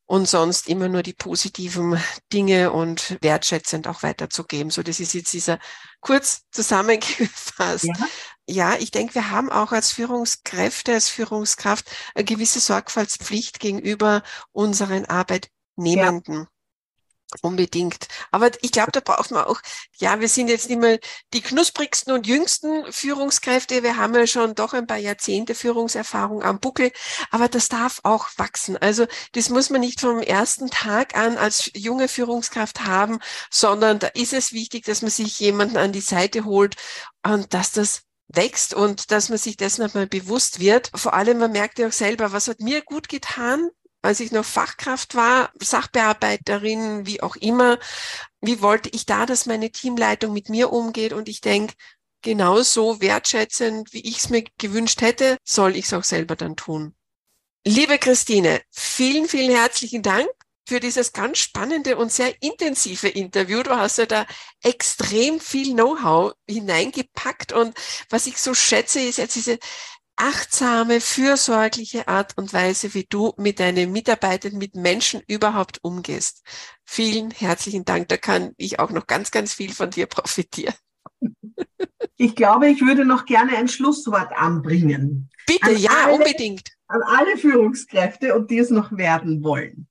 und 0.09 0.27
sonst 0.27 0.69
immer 0.69 0.89
nur 0.89 1.03
die 1.03 1.13
positiven 1.13 2.03
Dinge 2.33 2.73
und 2.73 3.19
wertschätzend 3.21 3.87
auch 3.87 4.03
weiterzugeben. 4.03 4.71
So, 4.71 4.83
das 4.83 5.01
ist 5.01 5.13
jetzt 5.13 5.35
dieser 5.35 5.59
kurz 6.01 6.45
zusammengefasst. 6.51 7.85
Ja, 7.85 8.07
ja 8.49 8.77
ich 8.79 8.91
denke, 8.91 9.17
wir 9.17 9.31
haben 9.31 9.53
auch 9.53 9.71
als 9.71 9.93
Führungskräfte, 9.93 10.95
als 10.95 11.11
Führungskraft 11.11 11.91
eine 12.15 12.25
gewisse 12.25 12.59
Sorgfaltspflicht 12.59 13.61
gegenüber 13.61 14.23
unseren 14.53 15.05
Arbeitnehmenden. 15.05 16.35
Ja. 16.35 16.49
Unbedingt. 17.43 18.09
Aber 18.31 18.51
ich 18.63 18.73
glaube, 18.73 18.91
da 18.91 19.01
braucht 19.01 19.31
man 19.33 19.45
auch, 19.45 19.61
ja, 19.99 20.19
wir 20.19 20.29
sind 20.31 20.49
jetzt 20.49 20.71
nicht 20.71 20.81
mehr 20.81 20.99
die 21.35 21.43
knusprigsten 21.43 22.15
und 22.15 22.27
jüngsten 22.27 22.91
Führungskräfte. 22.91 23.83
Wir 23.83 23.99
haben 23.99 24.15
ja 24.15 24.27
schon 24.27 24.55
doch 24.55 24.73
ein 24.73 24.87
paar 24.87 24.97
Jahrzehnte 24.97 25.55
Führungserfahrung 25.55 26.43
am 26.43 26.59
Buckel. 26.59 26.91
Aber 27.31 27.49
das 27.49 27.69
darf 27.69 28.01
auch 28.03 28.29
wachsen. 28.39 28.79
Also 28.79 29.07
das 29.33 29.51
muss 29.51 29.69
man 29.69 29.83
nicht 29.83 30.01
vom 30.01 30.21
ersten 30.23 30.71
Tag 30.71 31.19
an 31.19 31.37
als 31.37 31.71
junge 31.75 32.09
Führungskraft 32.09 32.87
haben, 32.87 33.19
sondern 33.51 33.99
da 33.99 34.07
ist 34.09 34.33
es 34.33 34.55
wichtig, 34.55 34.87
dass 34.87 35.03
man 35.03 35.11
sich 35.11 35.39
jemanden 35.39 35.77
an 35.77 35.93
die 35.93 36.01
Seite 36.01 36.47
holt 36.47 36.77
und 37.23 37.53
dass 37.53 37.73
das 37.73 38.05
wächst 38.29 38.75
und 38.75 39.11
dass 39.11 39.29
man 39.29 39.39
sich 39.39 39.57
dessen 39.57 39.83
einmal 39.83 40.07
bewusst 40.07 40.61
wird. 40.61 40.91
Vor 40.95 41.15
allem, 41.15 41.39
man 41.39 41.53
merkt 41.53 41.79
ja 41.79 41.89
auch 41.89 41.93
selber, 41.93 42.33
was 42.33 42.49
hat 42.49 42.61
mir 42.61 42.83
gut 42.83 43.09
getan, 43.09 43.71
als 44.09 44.21
ich 44.21 44.33
noch 44.33 44.45
Fachkraft 44.45 45.15
war, 45.15 45.53
Sachbearbeiterin, 45.61 47.05
wie 47.05 47.21
auch 47.21 47.37
immer, 47.37 47.79
wie 48.41 48.63
wollte 48.63 48.89
ich 48.89 49.05
da, 49.05 49.27
dass 49.27 49.45
meine 49.45 49.71
Teamleitung 49.71 50.33
mit 50.33 50.49
mir 50.49 50.73
umgeht? 50.73 51.13
Und 51.13 51.29
ich 51.29 51.43
denke, 51.43 51.75
genauso 52.23 53.03
wertschätzend, 53.03 53.93
wie 53.93 54.01
ich 54.01 54.17
es 54.17 54.31
mir 54.31 54.45
gewünscht 54.57 55.03
hätte, 55.03 55.37
soll 55.45 55.77
ich 55.77 55.85
es 55.85 55.93
auch 55.93 56.05
selber 56.05 56.37
dann 56.37 56.57
tun. 56.57 56.95
Liebe 57.67 57.99
Christine, 57.99 58.63
vielen, 58.71 59.29
vielen 59.29 59.55
herzlichen 59.55 60.03
Dank 60.03 60.31
für 60.67 60.81
dieses 60.81 61.13
ganz 61.13 61.37
spannende 61.37 61.99
und 61.99 62.11
sehr 62.11 62.35
intensive 62.43 63.09
Interview. 63.09 63.63
Du 63.63 63.77
hast 63.77 63.99
ja 63.99 64.07
da 64.07 64.27
extrem 64.63 65.39
viel 65.39 65.75
Know-how 65.75 66.33
hineingepackt 66.49 67.53
und 67.53 67.77
was 68.09 68.27
ich 68.27 68.39
so 68.39 68.55
schätze, 68.55 69.01
ist 69.01 69.19
jetzt 69.19 69.35
diese 69.35 69.59
achtsame, 70.19 71.01
fürsorgliche 71.01 72.09
Art 72.09 72.37
und 72.37 72.53
Weise, 72.53 72.93
wie 72.95 73.07
du 73.09 73.33
mit 73.37 73.61
deinen 73.61 73.93
Mitarbeitern, 73.93 74.59
mit 74.59 74.75
Menschen 74.75 75.23
überhaupt 75.27 75.79
umgehst. 75.83 76.45
Vielen 76.85 77.31
herzlichen 77.31 77.85
Dank. 77.85 78.09
Da 78.09 78.17
kann 78.17 78.53
ich 78.57 78.81
auch 78.81 78.91
noch 78.91 79.07
ganz, 79.07 79.31
ganz 79.31 79.55
viel 79.55 79.73
von 79.73 79.91
dir 79.91 80.07
profitieren. 80.07 80.75
Ich 82.17 82.35
glaube, 82.35 82.69
ich 82.69 82.81
würde 82.81 83.05
noch 83.05 83.27
gerne 83.27 83.57
ein 83.57 83.69
Schlusswort 83.69 84.33
anbringen. 84.33 85.31
Bitte, 85.47 85.67
an 85.67 85.77
ja, 85.77 85.91
alle, 86.05 86.15
unbedingt. 86.15 86.73
An 86.89 87.01
alle 87.03 87.37
Führungskräfte 87.37 88.35
und 88.35 88.51
die 88.51 88.59
es 88.59 88.71
noch 88.71 88.97
werden 88.97 89.45
wollen. 89.45 89.89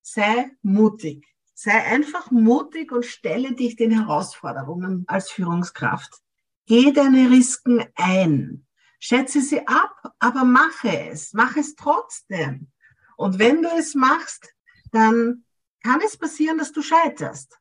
Sei 0.00 0.50
mutig. 0.62 1.26
Sei 1.54 1.72
einfach 1.72 2.30
mutig 2.30 2.92
und 2.92 3.04
stelle 3.04 3.54
dich 3.54 3.76
den 3.76 3.90
Herausforderungen 3.90 5.04
als 5.08 5.30
Führungskraft. 5.30 6.20
Geh 6.66 6.92
deine 6.92 7.30
Risiken 7.30 7.84
ein. 7.96 8.65
Schätze 8.98 9.40
sie 9.40 9.66
ab, 9.66 10.14
aber 10.18 10.44
mache 10.44 11.08
es. 11.10 11.32
Mach 11.32 11.56
es 11.56 11.74
trotzdem. 11.74 12.68
Und 13.16 13.38
wenn 13.38 13.62
du 13.62 13.68
es 13.68 13.94
machst, 13.94 14.54
dann 14.92 15.44
kann 15.82 16.00
es 16.04 16.16
passieren, 16.16 16.58
dass 16.58 16.72
du 16.72 16.82
scheiterst. 16.82 17.58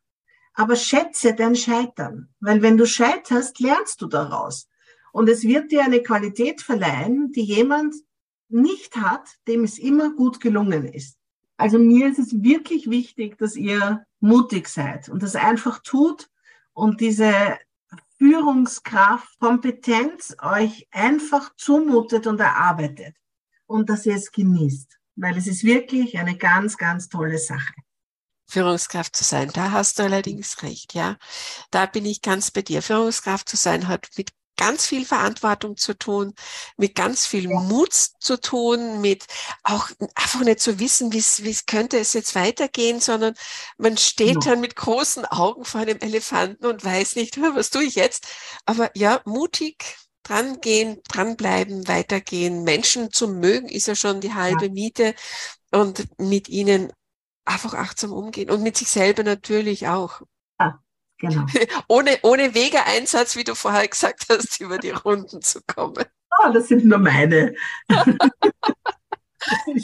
Aber 0.54 0.76
schätze 0.76 1.34
dein 1.34 1.56
Scheitern, 1.56 2.30
weil 2.40 2.62
wenn 2.62 2.78
du 2.78 2.86
scheiterst, 2.86 3.60
lernst 3.60 4.02
du 4.02 4.08
daraus. 4.08 4.70
Und 5.12 5.30
es 5.30 5.44
wird 5.44 5.72
dir 5.72 5.84
eine 5.84 6.02
Qualität 6.02 6.62
verleihen, 6.62 7.32
die 7.32 7.44
jemand 7.44 7.96
nicht 8.50 8.96
hat, 8.96 9.28
dem 9.48 9.64
es 9.64 9.78
immer 9.78 10.12
gut 10.14 10.40
gelungen 10.40 10.86
ist. 10.86 11.18
Also 11.58 11.78
mir 11.78 12.10
ist 12.10 12.20
es 12.20 12.44
wirklich 12.44 12.90
wichtig, 12.90 13.38
dass 13.38 13.56
ihr 13.56 14.06
mutig 14.20 14.68
seid 14.68 15.10
und 15.10 15.24
das 15.24 15.36
einfach 15.36 15.80
tut 15.80 16.30
und 16.74 17.00
diese 17.00 17.58
Führungskraft, 18.18 19.40
Kompetenz 19.40 20.36
euch 20.42 20.88
einfach 20.92 21.54
zumutet 21.56 22.28
und 22.28 22.40
erarbeitet 22.40 23.16
und 23.66 23.90
dass 23.90 24.06
ihr 24.06 24.16
es 24.16 24.32
genießt, 24.32 24.98
weil 25.16 25.38
es 25.38 25.48
ist 25.48 25.64
wirklich 25.64 26.18
eine 26.18 26.38
ganz, 26.38 26.78
ganz 26.78 27.10
tolle 27.10 27.38
Sache. 27.38 27.74
Führungskraft 28.48 29.16
zu 29.16 29.24
sein. 29.24 29.50
Da 29.54 29.72
hast 29.72 29.98
du 30.00 30.04
allerdings 30.04 30.62
recht, 30.62 30.94
ja. 30.94 31.18
Da 31.72 31.88
bin 31.88 32.06
ich 32.06 32.22
ganz 32.22 32.52
bei 32.52 32.62
dir. 32.62 32.82
Führungskraft 32.82 33.50
zu 33.50 33.58
sein 33.58 33.88
hat 33.88 34.10
mit 34.18 34.32
ganz 34.58 34.86
viel 34.86 35.06
Verantwortung 35.06 35.78
zu 35.78 35.98
tun, 35.98 36.34
mit 36.78 36.96
ganz 36.96 37.26
viel 37.26 37.48
Mut 37.48 37.94
zu 37.94 38.40
tun, 38.40 39.02
mit 39.02 39.26
auch 39.64 39.90
einfach 40.16 40.42
nicht 40.42 40.60
zu 40.60 40.80
wissen, 40.80 41.14
wie 41.14 41.20
es 41.20 41.66
könnte 41.66 41.98
es 41.98 42.14
jetzt 42.14 42.36
weitergehen, 42.36 43.00
sondern 43.00 43.36
man 43.78 43.98
steht 43.98 44.46
ja. 44.46 44.52
dann 44.52 44.62
mit 44.62 44.76
großen 44.76 45.26
Augen 45.26 45.66
vor 45.66 45.82
einem 45.82 46.00
Elefanten 46.00 46.66
und 46.66 46.84
weiß 46.84 47.16
nicht, 47.16 47.40
was 47.40 47.70
tue 47.70 47.84
ich 47.84 47.96
jetzt. 47.96 48.28
Aber 48.66 48.92
ja, 48.96 49.22
mutig 49.26 49.98
dran 50.24 50.60
gehen, 50.60 51.02
dranbleiben, 51.08 51.88
weitergehen. 51.88 52.64
Menschen 52.64 53.12
zu 53.12 53.28
mögen 53.28 53.70
ist 53.70 53.88
ja 53.88 53.96
schon 53.96 54.22
die 54.22 54.34
halbe 54.34 54.66
ja. 54.66 54.72
Miete 54.72 55.16
und 55.72 56.08
mit 56.20 56.50
ihnen 56.50 56.92
einfach 57.46 57.76
achtsam 57.76 58.12
umgehen 58.12 58.50
und 58.50 58.64
mit 58.64 58.78
sich 58.78 58.90
selber 58.90 59.24
natürlich 59.24 59.88
auch. 59.88 60.22
Genau. 61.18 61.46
ohne, 61.88 62.20
ohne 62.24 62.54
Wegeeinsatz, 62.54 63.36
wie 63.36 63.44
du 63.44 63.56
vorher 63.56 63.88
gesagt 63.88 64.26
hast, 64.30 64.60
über 64.62 64.78
die 64.78 64.92
Runden 64.92 65.42
zu 65.42 65.62
kommen. 65.66 66.06
Oh, 66.44 66.52
das 66.52 66.68
sind 66.68 66.86
nur 66.86 67.00
meine. 67.00 67.56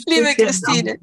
Liebe 0.06 0.34
Christine, 0.34 0.98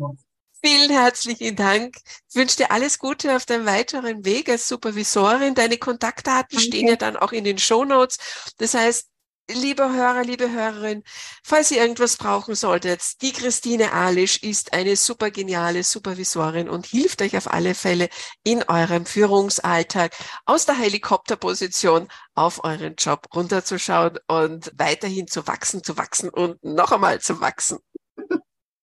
vielen 0.63 0.91
herzlichen 0.91 1.55
Dank. 1.55 1.95
Ich 2.29 2.35
wünsche 2.35 2.57
dir 2.57 2.71
alles 2.71 2.99
Gute 2.99 3.35
auf 3.35 3.45
deinem 3.45 3.65
weiteren 3.65 4.25
Weg 4.25 4.49
als 4.49 4.67
Supervisorin. 4.67 5.55
Deine 5.55 5.77
Kontaktdaten 5.77 6.57
Danke. 6.57 6.65
stehen 6.65 6.87
ja 6.87 6.97
dann 6.97 7.15
auch 7.15 7.31
in 7.31 7.45
den 7.45 7.57
Show 7.57 7.85
Notes. 7.85 8.17
Das 8.57 8.75
heißt, 8.75 9.07
Liebe 9.51 9.91
Hörer, 9.91 10.23
liebe 10.23 10.51
Hörerin, 10.51 11.03
falls 11.43 11.71
ihr 11.71 11.81
irgendwas 11.81 12.17
brauchen 12.17 12.53
solltet, 12.53 13.19
die 13.23 13.31
Christine 13.31 13.93
Alisch 13.93 14.43
ist 14.43 14.73
eine 14.73 14.95
super 14.95 15.31
geniale 15.31 15.83
Supervisorin 15.83 16.69
und 16.69 16.85
hilft 16.85 17.23
euch 17.23 17.35
auf 17.35 17.51
alle 17.51 17.73
Fälle 17.73 18.09
in 18.43 18.61
eurem 18.67 19.07
Führungsalltag 19.07 20.15
aus 20.45 20.67
der 20.67 20.75
Helikopterposition 20.77 22.07
auf 22.35 22.63
euren 22.63 22.93
Job 22.95 23.27
runterzuschauen 23.33 24.19
und 24.27 24.71
weiterhin 24.77 25.27
zu 25.27 25.47
wachsen, 25.47 25.83
zu 25.83 25.97
wachsen 25.97 26.29
und 26.29 26.63
noch 26.63 26.91
einmal 26.91 27.19
zu 27.19 27.41
wachsen. 27.41 27.79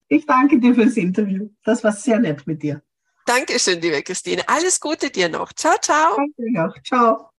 Ich 0.09 0.27
danke 0.27 0.59
dir 0.59 0.75
fürs 0.75 0.97
Interview. 0.97 1.49
Das 1.65 1.85
war 1.85 1.93
sehr 1.93 2.19
nett 2.19 2.45
mit 2.47 2.63
dir. 2.63 2.83
Dankeschön, 3.25 3.81
liebe 3.81 4.03
Christine. 4.03 4.49
Alles 4.49 4.81
Gute 4.81 5.11
dir 5.11 5.29
noch. 5.29 5.53
Ciao, 5.53 5.77
ciao. 5.81 6.17
Danke 6.17 6.65
auch. 6.65 6.83
Ciao. 6.83 7.31